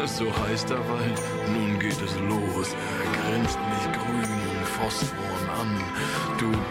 So 0.05 0.32
heißt 0.43 0.70
der 0.70 0.88
Wald, 0.88 1.20
nun 1.53 1.80
geht 1.80 1.99
es 1.99 2.13
los. 2.30 2.68
Er 3.03 3.32
grinst 3.32 3.57
mich 3.72 3.86
grün 3.97 4.30
und. 4.51 4.57
Du 4.78 5.26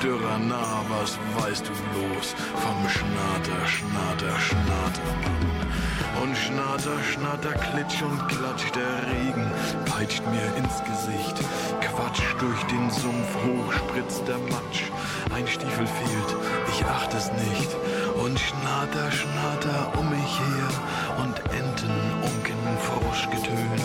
dürrer 0.03 0.39
Narr, 0.39 0.85
was 0.89 1.19
weißt 1.39 1.67
du 1.69 1.73
bloß 1.73 2.35
vom 2.55 2.89
Schnatter, 2.89 3.67
Schnatter, 3.67 4.39
Schnatermann? 4.39 5.47
Und 6.23 6.37
Schnatter, 6.37 7.03
Schnatter, 7.03 7.53
klitsch 7.53 8.03
und 8.03 8.29
klatsch, 8.29 8.71
der 8.75 9.13
Regen 9.13 9.51
peitscht 9.85 10.23
mir 10.27 10.47
ins 10.57 10.83
Gesicht. 10.85 11.37
Quatsch 11.81 12.23
durch 12.39 12.63
den 12.65 12.91
Sumpf, 12.91 13.31
hoch 13.45 13.73
spritzt 13.73 14.27
der 14.27 14.39
Matsch. 14.39 14.91
Ein 15.35 15.47
Stiefel 15.47 15.87
fehlt, 15.87 16.37
ich 16.71 16.85
acht 16.87 17.13
es 17.15 17.31
nicht. 17.33 17.71
Und 18.23 18.39
Schnatter, 18.41 19.11
Schnatter 19.13 19.93
um 19.99 20.09
mich 20.11 20.41
her. 20.41 20.69
Und 21.19 21.39
Enten 21.53 21.93
unken 22.23 22.79
Froschgetön. 22.81 23.81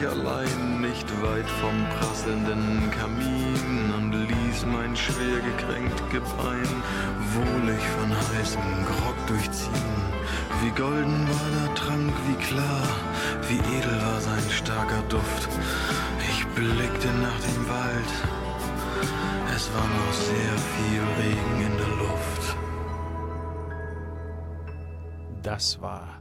Ich 0.00 0.08
allein, 0.08 0.80
nicht 0.80 1.08
weit 1.22 1.48
vom 1.60 1.86
prasselnden 1.98 2.90
Kamin 2.98 3.92
und 3.96 4.12
ließ 4.12 4.66
mein 4.66 4.96
schwer 4.96 5.40
gekränkt 5.40 6.10
Gebein 6.10 6.82
wohlig 7.34 7.80
von 7.98 8.10
heißem 8.10 8.86
Grog 8.86 9.26
durchziehen. 9.26 9.96
Wie 10.62 10.70
golden 10.70 11.28
war 11.28 11.50
der 11.58 11.74
Trank, 11.74 12.12
wie 12.28 12.44
klar, 12.44 12.82
wie 13.48 13.58
edel 13.76 14.00
war 14.02 14.20
sein 14.20 14.50
starker 14.50 15.02
Duft. 15.08 15.48
Ich 16.30 16.46
blickte 16.48 17.08
nach 17.08 17.40
dem 17.40 17.68
Wald, 17.68 18.12
es 19.54 19.70
war 19.74 19.86
noch 19.86 20.12
sehr 20.12 20.54
viel 20.72 21.02
Regen 21.18 21.72
in 21.72 21.76
der 21.76 21.96
Luft. 22.04 22.56
Das 25.42 25.80
war 25.80 26.20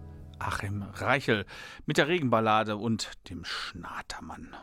Achim 0.60 0.84
Reichel 0.93 1.45
mit 1.86 1.97
der 1.97 2.10
Regenballade 2.10 2.76
und 2.76 3.12
dem 3.30 3.45
Schnatermann. 3.45 4.53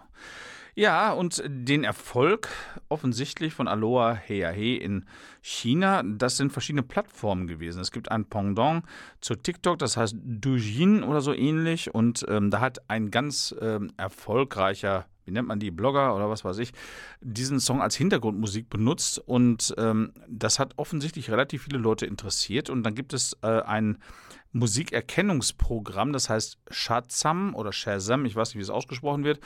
Ja, 0.74 1.12
und 1.12 1.42
den 1.46 1.84
Erfolg 1.84 2.50
offensichtlich 2.90 3.54
von 3.54 3.66
Aloha 3.66 4.12
Heahe 4.12 4.76
in 4.76 5.06
China, 5.40 6.02
das 6.04 6.36
sind 6.36 6.52
verschiedene 6.52 6.82
Plattformen 6.82 7.46
gewesen. 7.46 7.80
Es 7.80 7.92
gibt 7.92 8.10
ein 8.10 8.26
Pendant 8.26 8.84
zu 9.22 9.36
TikTok, 9.36 9.78
das 9.78 9.96
heißt 9.96 10.16
Douyin 10.22 11.02
oder 11.02 11.22
so 11.22 11.32
ähnlich. 11.32 11.94
Und 11.94 12.26
ähm, 12.28 12.50
da 12.50 12.60
hat 12.60 12.90
ein 12.90 13.10
ganz 13.10 13.54
ähm, 13.62 13.90
erfolgreicher 13.96 15.06
wie 15.26 15.32
nennt 15.32 15.48
man 15.48 15.58
die, 15.58 15.72
Blogger 15.72 16.14
oder 16.14 16.30
was 16.30 16.44
weiß 16.44 16.58
ich, 16.58 16.72
diesen 17.20 17.58
Song 17.58 17.82
als 17.82 17.96
Hintergrundmusik 17.96 18.70
benutzt 18.70 19.18
und 19.18 19.74
ähm, 19.76 20.12
das 20.28 20.60
hat 20.60 20.74
offensichtlich 20.76 21.32
relativ 21.32 21.64
viele 21.64 21.78
Leute 21.78 22.06
interessiert 22.06 22.70
und 22.70 22.84
dann 22.84 22.94
gibt 22.94 23.12
es 23.12 23.36
äh, 23.42 23.60
ein 23.62 23.98
Musikerkennungsprogramm, 24.58 26.12
das 26.12 26.30
heißt 26.30 26.58
Shazam 26.70 27.54
oder 27.54 27.72
Shazam, 27.72 28.24
ich 28.24 28.34
weiß 28.34 28.48
nicht, 28.48 28.58
wie 28.58 28.62
es 28.62 28.70
ausgesprochen 28.70 29.24
wird 29.24 29.40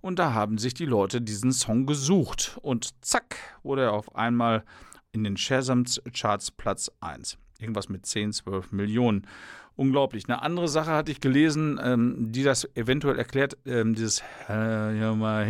und 0.00 0.18
da 0.18 0.32
haben 0.34 0.58
sich 0.58 0.74
die 0.74 0.86
Leute 0.86 1.20
diesen 1.20 1.52
Song 1.52 1.86
gesucht 1.86 2.58
und 2.62 2.94
zack, 3.04 3.36
wurde 3.62 3.82
er 3.84 3.92
auf 3.92 4.16
einmal 4.16 4.64
in 5.12 5.24
den 5.24 5.36
Shazam-Charts 5.36 6.50
Platz 6.52 6.90
1. 7.00 7.38
Irgendwas 7.58 7.88
mit 7.88 8.04
10, 8.04 8.32
12 8.32 8.72
Millionen 8.72 9.26
unglaublich. 9.76 10.28
Eine 10.28 10.42
andere 10.42 10.68
Sache 10.68 10.90
hatte 10.90 11.12
ich 11.12 11.20
gelesen, 11.20 11.80
ähm, 11.82 12.32
die 12.32 12.42
das 12.42 12.68
eventuell 12.76 13.18
erklärt. 13.18 13.56
Ähm, 13.64 13.94
dieses 13.94 14.22
Aloha 14.48 15.44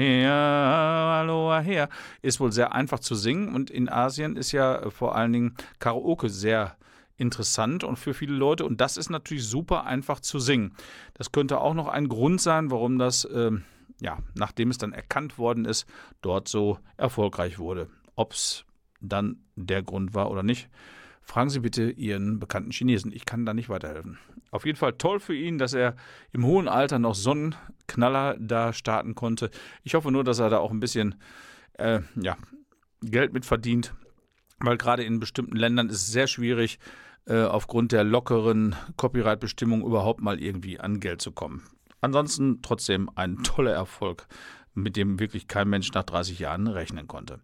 her 1.61 1.89
ist 2.23 2.39
wohl 2.41 2.53
sehr 2.53 2.73
einfach 2.75 3.01
zu 3.01 3.15
singen 3.15 3.55
und 3.55 3.71
in 3.71 3.89
Asien 3.89 4.37
ist 4.37 4.53
ja 4.53 4.91
vor 4.91 5.17
allen 5.17 5.33
Dingen 5.33 5.55
Karaoke 5.79 6.29
sehr 6.29 6.77
interessant 7.17 7.85
und 7.85 7.99
für 7.99 8.15
viele 8.15 8.35
Leute 8.35 8.65
und 8.65 8.81
das 8.81 8.97
ist 8.97 9.11
natürlich 9.11 9.45
super 9.45 9.85
einfach 9.85 10.21
zu 10.21 10.39
singen. 10.39 10.75
Das 11.15 11.33
könnte 11.33 11.61
auch 11.61 11.75
noch 11.75 11.89
ein 11.89 12.09
Grund 12.09 12.41
sein, 12.41 12.71
warum 12.71 12.99
das, 12.99 13.27
ähm, 13.33 13.65
ja, 14.01 14.19
nachdem 14.35 14.71
es 14.71 14.79
dann 14.79 14.93
erkannt 14.93 15.39
worden 15.39 15.65
ist, 15.65 15.87
dort 16.21 16.49
so 16.49 16.79
erfolgreich 16.97 17.59
wurde. 17.59 17.89
Ob 18.15 18.33
es 18.33 18.65
dann 19.01 19.45
der 19.57 19.83
Grund 19.83 20.15
war 20.15 20.31
oder 20.31 20.43
nicht, 20.43 20.69
fragen 21.23 21.51
Sie 21.51 21.61
bitte 21.61 21.91
Ihren 21.91 22.39
bekannten 22.39 22.71
Chinesen. 22.71 23.13
Ich 23.13 23.25
kann 23.25 23.47
da 23.47 23.55
nicht 23.55 23.69
weiterhelfen. 23.69 24.19
Auf 24.51 24.65
jeden 24.65 24.79
Fall 24.79 24.93
toll 24.95 25.21
für 25.21 25.35
ihn, 25.35 25.59
dass 25.59 25.75
er 25.75 25.97
im 26.33 26.45
hohen 26.45 26.69
Alter 26.69 26.99
noch 26.99 27.15
so 27.15 27.33
einen 27.33 27.55
Knaller 27.89 28.37
da 28.39 28.73
starten 28.73 29.15
konnte. 29.15 29.51
Ich 29.83 29.95
hoffe 29.95 30.11
nur, 30.11 30.25
dass 30.25 30.39
er 30.39 30.51
da 30.51 30.59
auch 30.59 30.71
ein 30.71 30.81
bisschen 30.81 31.17
äh, 31.75 32.01
ja, 32.15 32.37
Geld 33.03 33.33
mit 33.33 33.45
verdient, 33.45 33.95
weil 34.59 34.77
gerade 34.77 35.05
in 35.05 35.21
bestimmten 35.21 35.57
Ländern 35.57 35.89
ist 35.89 36.03
es 36.03 36.13
sehr 36.13 36.27
schwierig, 36.27 36.79
äh, 37.27 37.43
aufgrund 37.43 37.93
der 37.93 38.05
lockeren 38.05 38.77
Copyright-Bestimmung 38.97 39.85
überhaupt 39.85 40.21
mal 40.21 40.41
irgendwie 40.41 40.79
an 40.79 41.01
Geld 41.01 41.21
zu 41.21 41.33
kommen. 41.33 41.63
Ansonsten 42.01 42.63
trotzdem 42.63 43.11
ein 43.15 43.43
toller 43.43 43.73
Erfolg, 43.73 44.27
mit 44.75 44.97
dem 44.97 45.19
wirklich 45.19 45.49
kein 45.49 45.69
Mensch 45.69 45.93
nach 45.93 46.05
30 46.05 46.39
Jahren 46.39 46.69
rechnen 46.69 47.09
konnte. 47.09 47.41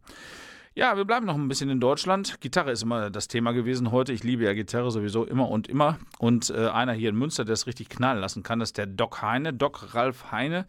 Ja, 0.75 0.97
wir 0.97 1.05
bleiben 1.05 1.27
noch 1.27 1.35
ein 1.35 1.49
bisschen 1.49 1.69
in 1.69 1.81
Deutschland. 1.81 2.41
Gitarre 2.41 2.73
ist 2.73 2.83
immer 2.83 3.11
das 3.11 3.29
Thema 3.29 3.53
gewesen 3.53 3.91
heute. 3.91 4.15
Ich 4.15 4.25
liebe 4.25 4.45
ja 4.45 4.55
Gitarre 4.55 4.91
sowieso 4.91 5.25
immer 5.25 5.51
und 5.51 5.69
immer. 5.69 5.99
Und 6.19 6.49
äh, 6.49 6.69
einer 6.69 6.95
hier 6.95 7.11
in 7.11 7.17
Münster, 7.17 7.45
der 7.45 7.53
es 7.53 7.67
richtig 7.67 7.91
knallen 7.91 8.21
lassen 8.21 8.43
kann, 8.43 8.63
ist 8.63 8.79
der 8.79 8.87
Doc 8.87 9.21
Heine, 9.21 9.53
Doc 9.53 9.95
Ralf 9.95 10.33
Heine. 10.33 10.67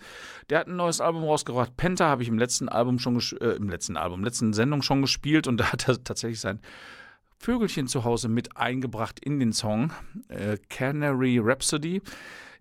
Der 0.50 0.60
hat 0.60 0.68
ein 0.68 0.76
neues 0.76 1.00
Album 1.00 1.24
rausgebracht. 1.24 1.78
Penta 1.78 2.08
habe 2.10 2.22
ich 2.22 2.28
im 2.28 2.38
letzten 2.38 2.68
Album 2.68 3.00
schon, 3.00 3.18
äh, 3.40 3.52
im 3.52 3.70
letzten 3.70 3.96
Album, 3.96 4.26
letzten 4.26 4.52
Sendung 4.52 4.82
schon 4.82 5.02
gespielt 5.02 5.48
und 5.48 5.58
da 5.58 5.72
hat 5.72 5.88
er 5.88 6.04
tatsächlich 6.04 6.42
sein 6.42 6.60
Vögelchen 7.44 7.88
zu 7.88 8.06
Hause 8.06 8.30
mit 8.30 8.56
eingebracht 8.56 9.20
in 9.20 9.38
den 9.38 9.52
Song. 9.52 9.92
Äh, 10.30 10.58
Canary 10.70 11.40
Rhapsody. 11.44 12.02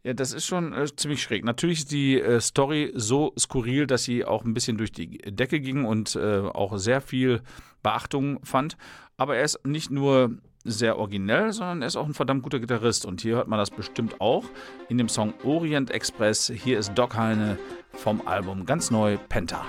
Ja, 0.03 0.13
das 0.13 0.33
ist 0.33 0.45
schon 0.45 0.73
äh, 0.73 0.87
ziemlich 0.97 1.23
schräg. 1.23 1.45
Natürlich 1.45 1.79
ist 1.79 1.93
die 1.93 2.21
äh, 2.21 2.41
Story 2.41 2.91
so 2.97 3.33
skurril, 3.39 3.87
dass 3.87 4.03
sie 4.03 4.25
auch 4.25 4.45
ein 4.45 4.55
bisschen 4.55 4.79
durch 4.79 4.91
die 4.91 5.19
Decke 5.19 5.61
ging 5.61 5.85
und 5.85 6.17
äh, 6.17 6.41
auch 6.41 6.77
sehr 6.79 7.01
viel 7.01 7.43
Beachtung 7.85 8.41
fand. 8.43 8.77
Aber 9.17 9.37
er 9.37 9.45
ist 9.45 9.65
nicht 9.65 9.93
nur 9.93 10.33
sehr 10.65 10.99
originell, 10.99 11.53
sondern 11.53 11.83
er 11.83 11.87
ist 11.87 11.97
auch 11.97 12.07
ein 12.07 12.15
verdammt 12.15 12.43
guter 12.43 12.59
Gitarrist. 12.59 13.07
Und 13.07 13.21
hier 13.21 13.37
hört 13.37 13.47
man 13.47 13.61
das 13.61 13.71
bestimmt 13.71 14.21
auch 14.21 14.47
in 14.89 14.99
dem 14.99 15.09
Song 15.09 15.33
Orient 15.45 15.93
Express. 15.93 16.51
Hier 16.53 16.81
ist 16.81 16.93
Doc 16.97 17.17
Heine 17.17 17.57
vom 17.93 18.27
Album 18.27 18.67
ganz 18.67 18.91
neu 18.91 19.17
Penta. 19.29 19.65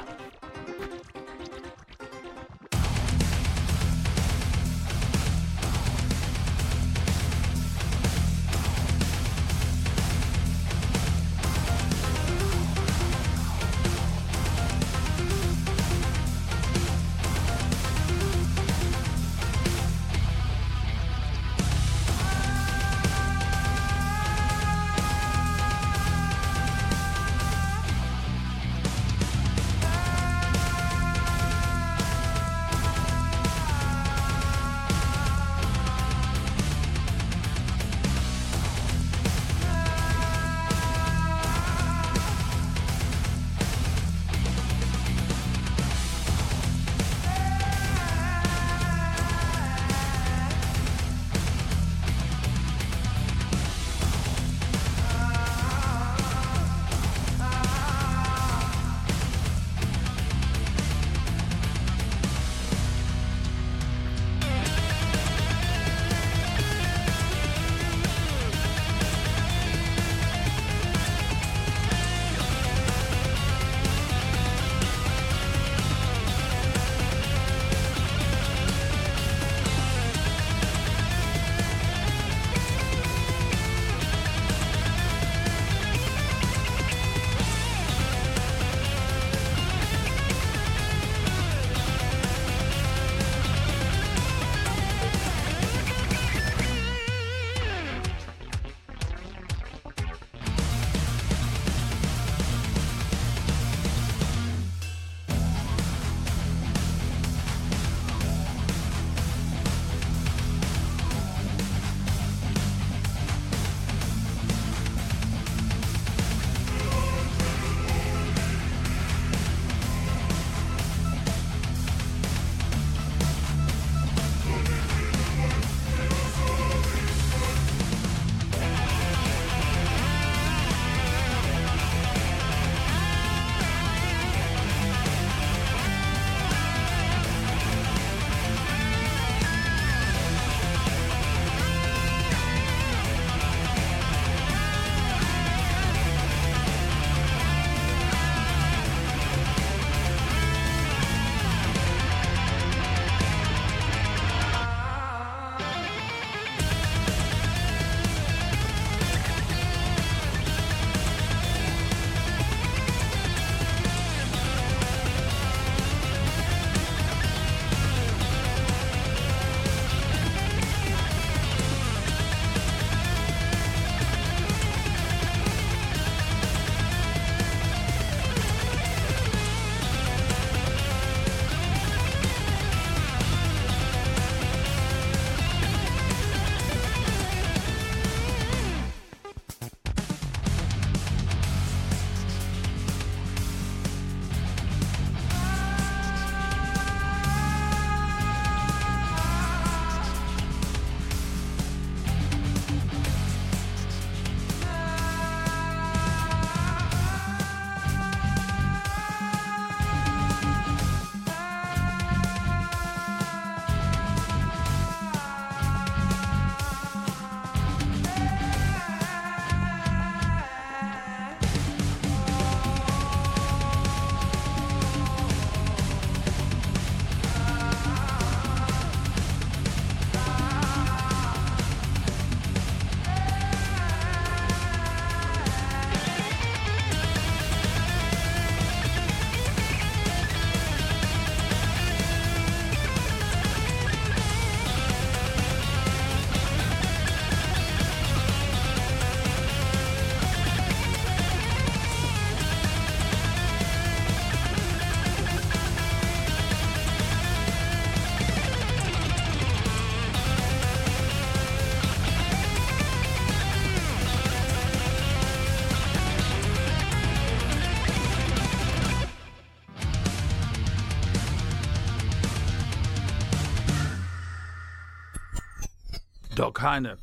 Doc 276.73 276.77
Heine. 276.77 276.97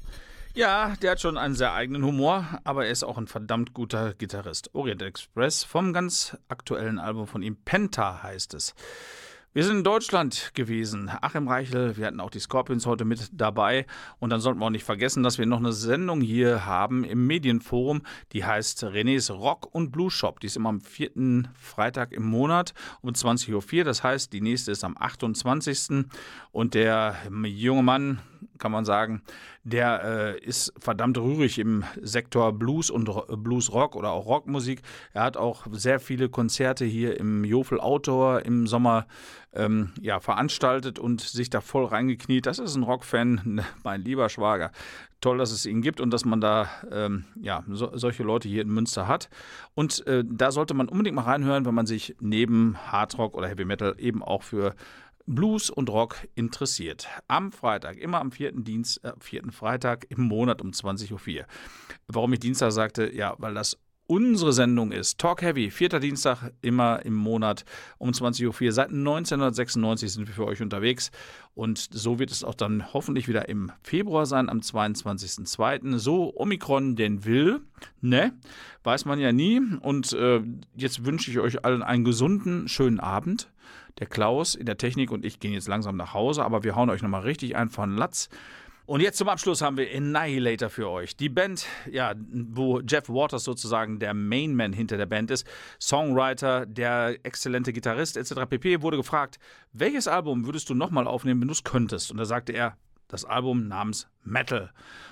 Ja, 0.52 0.96
der 1.00 1.12
hat 1.12 1.20
schon 1.20 1.38
einen 1.38 1.54
sehr 1.54 1.72
eigenen 1.72 2.04
Humor, 2.04 2.44
aber 2.64 2.86
er 2.86 2.90
ist 2.90 3.04
auch 3.04 3.16
ein 3.18 3.28
verdammt 3.28 3.72
guter 3.72 4.14
Gitarrist. 4.14 4.74
Orient 4.74 5.00
Express 5.00 5.62
vom 5.62 5.92
ganz 5.92 6.36
aktuellen 6.48 6.98
Album 6.98 7.28
von 7.28 7.42
ihm, 7.42 7.56
Penta 7.56 8.20
heißt 8.24 8.54
es. 8.54 8.74
Wir 9.52 9.64
sind 9.64 9.78
in 9.78 9.84
Deutschland 9.84 10.52
gewesen. 10.54 11.10
Achim 11.22 11.48
Reichel, 11.48 11.96
wir 11.96 12.06
hatten 12.06 12.20
auch 12.20 12.30
die 12.30 12.38
Scorpions 12.38 12.86
heute 12.86 13.04
mit 13.04 13.30
dabei. 13.32 13.84
Und 14.20 14.30
dann 14.30 14.40
sollten 14.40 14.60
wir 14.60 14.66
auch 14.66 14.70
nicht 14.70 14.84
vergessen, 14.84 15.24
dass 15.24 15.38
wir 15.38 15.46
noch 15.46 15.58
eine 15.58 15.72
Sendung 15.72 16.20
hier 16.20 16.66
haben 16.66 17.02
im 17.02 17.26
Medienforum, 17.26 18.02
die 18.32 18.44
heißt 18.44 18.84
Renés 18.84 19.32
Rock 19.32 19.68
und 19.74 19.90
Blues 19.90 20.12
Shop. 20.12 20.38
Die 20.38 20.46
ist 20.46 20.56
immer 20.56 20.68
am 20.68 20.80
vierten 20.80 21.48
Freitag 21.54 22.12
im 22.12 22.24
Monat 22.24 22.74
um 23.02 23.10
20.04 23.10 23.78
Uhr. 23.78 23.84
Das 23.84 24.04
heißt, 24.04 24.32
die 24.32 24.40
nächste 24.40 24.70
ist 24.70 24.84
am 24.84 24.96
28. 24.96 26.06
Und 26.52 26.74
der 26.74 27.16
junge 27.42 27.82
Mann, 27.82 28.20
kann 28.58 28.70
man 28.70 28.84
sagen, 28.84 29.22
der 29.62 30.02
äh, 30.04 30.40
ist 30.40 30.72
verdammt 30.78 31.18
rührig 31.18 31.58
im 31.58 31.84
Sektor 32.00 32.52
Blues 32.52 32.90
und 32.90 33.10
Blues 33.42 33.72
Rock 33.72 33.94
oder 33.94 34.10
auch 34.10 34.26
Rockmusik. 34.26 34.82
Er 35.12 35.22
hat 35.22 35.36
auch 35.36 35.66
sehr 35.70 36.00
viele 36.00 36.28
Konzerte 36.28 36.84
hier 36.84 37.18
im 37.18 37.44
Jofel 37.44 37.78
Outdoor 37.78 38.44
im 38.46 38.66
Sommer 38.66 39.06
ähm, 39.52 39.90
ja, 40.00 40.20
veranstaltet 40.20 40.98
und 40.98 41.20
sich 41.20 41.50
da 41.50 41.60
voll 41.60 41.84
reingekniet. 41.84 42.46
Das 42.46 42.58
ist 42.58 42.76
ein 42.76 42.84
Rockfan, 42.84 43.62
mein 43.84 44.02
lieber 44.02 44.28
Schwager. 44.28 44.70
Toll, 45.20 45.36
dass 45.36 45.52
es 45.52 45.66
ihn 45.66 45.82
gibt 45.82 46.00
und 46.00 46.10
dass 46.10 46.24
man 46.24 46.40
da 46.40 46.70
ähm, 46.90 47.24
ja, 47.38 47.62
so, 47.68 47.90
solche 47.94 48.22
Leute 48.22 48.48
hier 48.48 48.62
in 48.62 48.70
Münster 48.70 49.06
hat. 49.06 49.28
Und 49.74 50.06
äh, 50.06 50.24
da 50.26 50.50
sollte 50.50 50.72
man 50.72 50.88
unbedingt 50.88 51.16
mal 51.16 51.22
reinhören, 51.22 51.66
wenn 51.66 51.74
man 51.74 51.84
sich 51.84 52.16
neben 52.20 52.78
Hardrock 52.90 53.34
oder 53.36 53.48
Heavy 53.48 53.66
Metal 53.66 53.94
eben 53.98 54.22
auch 54.22 54.42
für 54.42 54.74
Blues 55.26 55.70
und 55.70 55.90
Rock 55.90 56.16
interessiert. 56.34 57.08
Am 57.28 57.52
Freitag, 57.52 57.96
immer 57.96 58.20
am 58.20 58.32
vierten, 58.32 58.64
Dienst, 58.64 59.04
äh, 59.04 59.12
vierten 59.18 59.52
Freitag 59.52 60.06
im 60.08 60.22
Monat 60.22 60.60
um 60.62 60.70
20.04 60.70 61.40
Uhr. 61.40 61.46
Warum 62.08 62.32
ich 62.32 62.40
Dienstag 62.40 62.72
sagte, 62.72 63.14
ja, 63.14 63.34
weil 63.38 63.54
das 63.54 63.78
unsere 64.10 64.52
Sendung 64.52 64.90
ist. 64.90 65.18
Talk 65.18 65.40
Heavy, 65.40 65.70
vierter 65.70 66.00
Dienstag 66.00 66.50
immer 66.62 67.04
im 67.04 67.14
Monat 67.14 67.64
um 67.98 68.10
20.04 68.10 68.66
Uhr. 68.66 68.72
Seit 68.72 68.88
1996 68.88 70.12
sind 70.12 70.26
wir 70.26 70.34
für 70.34 70.46
euch 70.46 70.60
unterwegs 70.60 71.12
und 71.54 71.78
so 71.92 72.18
wird 72.18 72.32
es 72.32 72.42
auch 72.42 72.56
dann 72.56 72.92
hoffentlich 72.92 73.28
wieder 73.28 73.48
im 73.48 73.70
Februar 73.84 74.26
sein, 74.26 74.48
am 74.48 74.58
22.02. 74.58 75.98
So 75.98 76.36
Omikron 76.36 76.96
denn 76.96 77.24
will, 77.24 77.60
ne? 78.00 78.32
Weiß 78.82 79.04
man 79.04 79.20
ja 79.20 79.30
nie. 79.30 79.60
Und 79.80 80.12
äh, 80.12 80.42
jetzt 80.74 81.04
wünsche 81.04 81.30
ich 81.30 81.38
euch 81.38 81.64
allen 81.64 81.84
einen 81.84 82.02
gesunden, 82.02 82.66
schönen 82.66 82.98
Abend. 82.98 83.48
Der 83.98 84.06
Klaus 84.06 84.54
in 84.54 84.66
der 84.66 84.76
Technik 84.76 85.10
und 85.10 85.24
ich 85.24 85.40
gehen 85.40 85.52
jetzt 85.52 85.68
langsam 85.68 85.96
nach 85.96 86.14
Hause, 86.14 86.44
aber 86.44 86.62
wir 86.64 86.76
hauen 86.76 86.90
euch 86.90 87.02
nochmal 87.02 87.22
richtig 87.22 87.56
ein 87.56 87.68
von 87.68 87.96
Latz. 87.96 88.28
Und 88.86 89.00
jetzt 89.00 89.18
zum 89.18 89.28
Abschluss 89.28 89.62
haben 89.62 89.76
wir 89.76 89.86
Annihilator 89.94 90.68
für 90.68 90.90
euch. 90.90 91.16
Die 91.16 91.28
Band, 91.28 91.66
ja, 91.88 92.14
wo 92.16 92.80
Jeff 92.80 93.08
Waters 93.08 93.44
sozusagen 93.44 94.00
der 94.00 94.14
Mainman 94.14 94.72
hinter 94.72 94.96
der 94.96 95.06
Band 95.06 95.30
ist, 95.30 95.46
Songwriter, 95.80 96.66
der 96.66 97.16
exzellente 97.22 97.72
Gitarrist 97.72 98.16
etc. 98.16 98.46
pp. 98.48 98.82
wurde 98.82 98.96
gefragt, 98.96 99.38
welches 99.72 100.08
Album 100.08 100.44
würdest 100.44 100.70
du 100.70 100.74
nochmal 100.74 101.06
aufnehmen, 101.06 101.40
wenn 101.40 101.46
du 101.46 101.52
es 101.52 101.62
könntest? 101.62 102.10
Und 102.10 102.16
da 102.16 102.24
sagte 102.24 102.52
er, 102.52 102.76
das 103.10 103.24
Album 103.24 103.68
namens 103.68 104.08
Metal. 104.24 104.70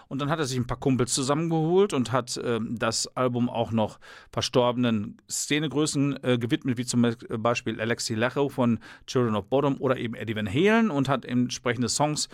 Und 0.09 0.21
dann 0.21 0.31
hat 0.31 0.39
er 0.39 0.47
sich 0.47 0.59
ein 0.59 0.67
paar 0.67 0.79
Kumpels 0.79 1.13
zusammengeholt 1.13 1.93
und 1.93 2.13
hat 2.13 2.37
äh, 2.39 2.61
das 2.63 3.07
Album 3.17 3.51
auch 3.51 3.73
noch 3.73 3.99
verstorbenen 4.33 5.19
Szenegrößen 5.29 6.23
äh, 6.25 6.39
gewidmet, 6.39 6.79
wie 6.79 6.87
zum 6.87 7.15
Beispiel 7.29 7.81
Alexi 7.81 8.15
Lacho 8.15 8.49
von 8.49 8.79
Children 9.07 9.37
of 9.37 9.49
Bottom 9.49 9.77
oder 9.81 9.99
eben 9.99 10.15
Eddie 10.15 10.37
Van 10.37 10.49
Halen 10.49 10.91
und 10.91 11.09
hat 11.09 11.25
entsprechende 11.25 11.89
Songs 11.89 12.29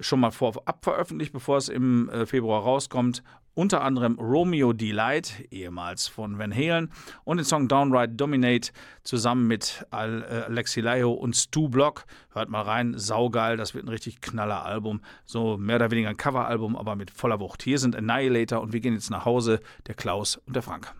schon 0.00 0.20
mal 0.20 0.30
vorab 0.30 0.84
veröffentlicht, 0.84 1.32
bevor 1.32 1.56
es 1.56 1.68
im 1.68 2.08
äh, 2.08 2.26
Februar 2.26 2.62
rauskommt. 2.62 3.22
Unter 3.54 3.82
anderem 3.82 4.18
Romeo 4.18 4.74
Delight, 4.74 5.46
ehemals 5.50 6.08
von 6.08 6.38
Van 6.38 6.54
Halen, 6.54 6.90
und 7.24 7.38
den 7.38 7.44
Song 7.44 7.68
Downright 7.68 8.20
Dominate 8.20 8.70
zusammen 9.02 9.46
mit 9.46 9.86
äh, 9.92 9.96
Alexi 9.96 10.82
Laio 10.82 11.12
und 11.12 11.34
Stu 11.34 11.70
Block. 11.70 12.04
Hört 12.34 12.50
mal 12.50 12.60
rein, 12.60 12.98
saugeil, 12.98 13.56
das 13.56 13.72
wird 13.72 13.86
ein 13.86 13.88
richtig 13.88 14.20
knaller 14.20 14.66
Album. 14.66 15.00
So 15.24 15.56
mehr 15.56 15.76
oder 15.76 15.90
weniger 15.90 16.10
ein 16.10 16.18
Coveralbum, 16.18 16.76
aber 16.76 16.96
mit 16.96 17.10
voller 17.10 17.40
Wucht. 17.40 17.62
Hier 17.62 17.78
sind 17.78 17.96
Annihilator 17.96 18.60
und 18.60 18.74
wir 18.74 18.80
gehen 18.80 18.92
jetzt 18.92 19.10
nach 19.10 19.24
Hause, 19.24 19.60
der 19.86 19.94
Klaus 19.94 20.36
und 20.36 20.54
der 20.54 20.62
Frank. 20.62 20.92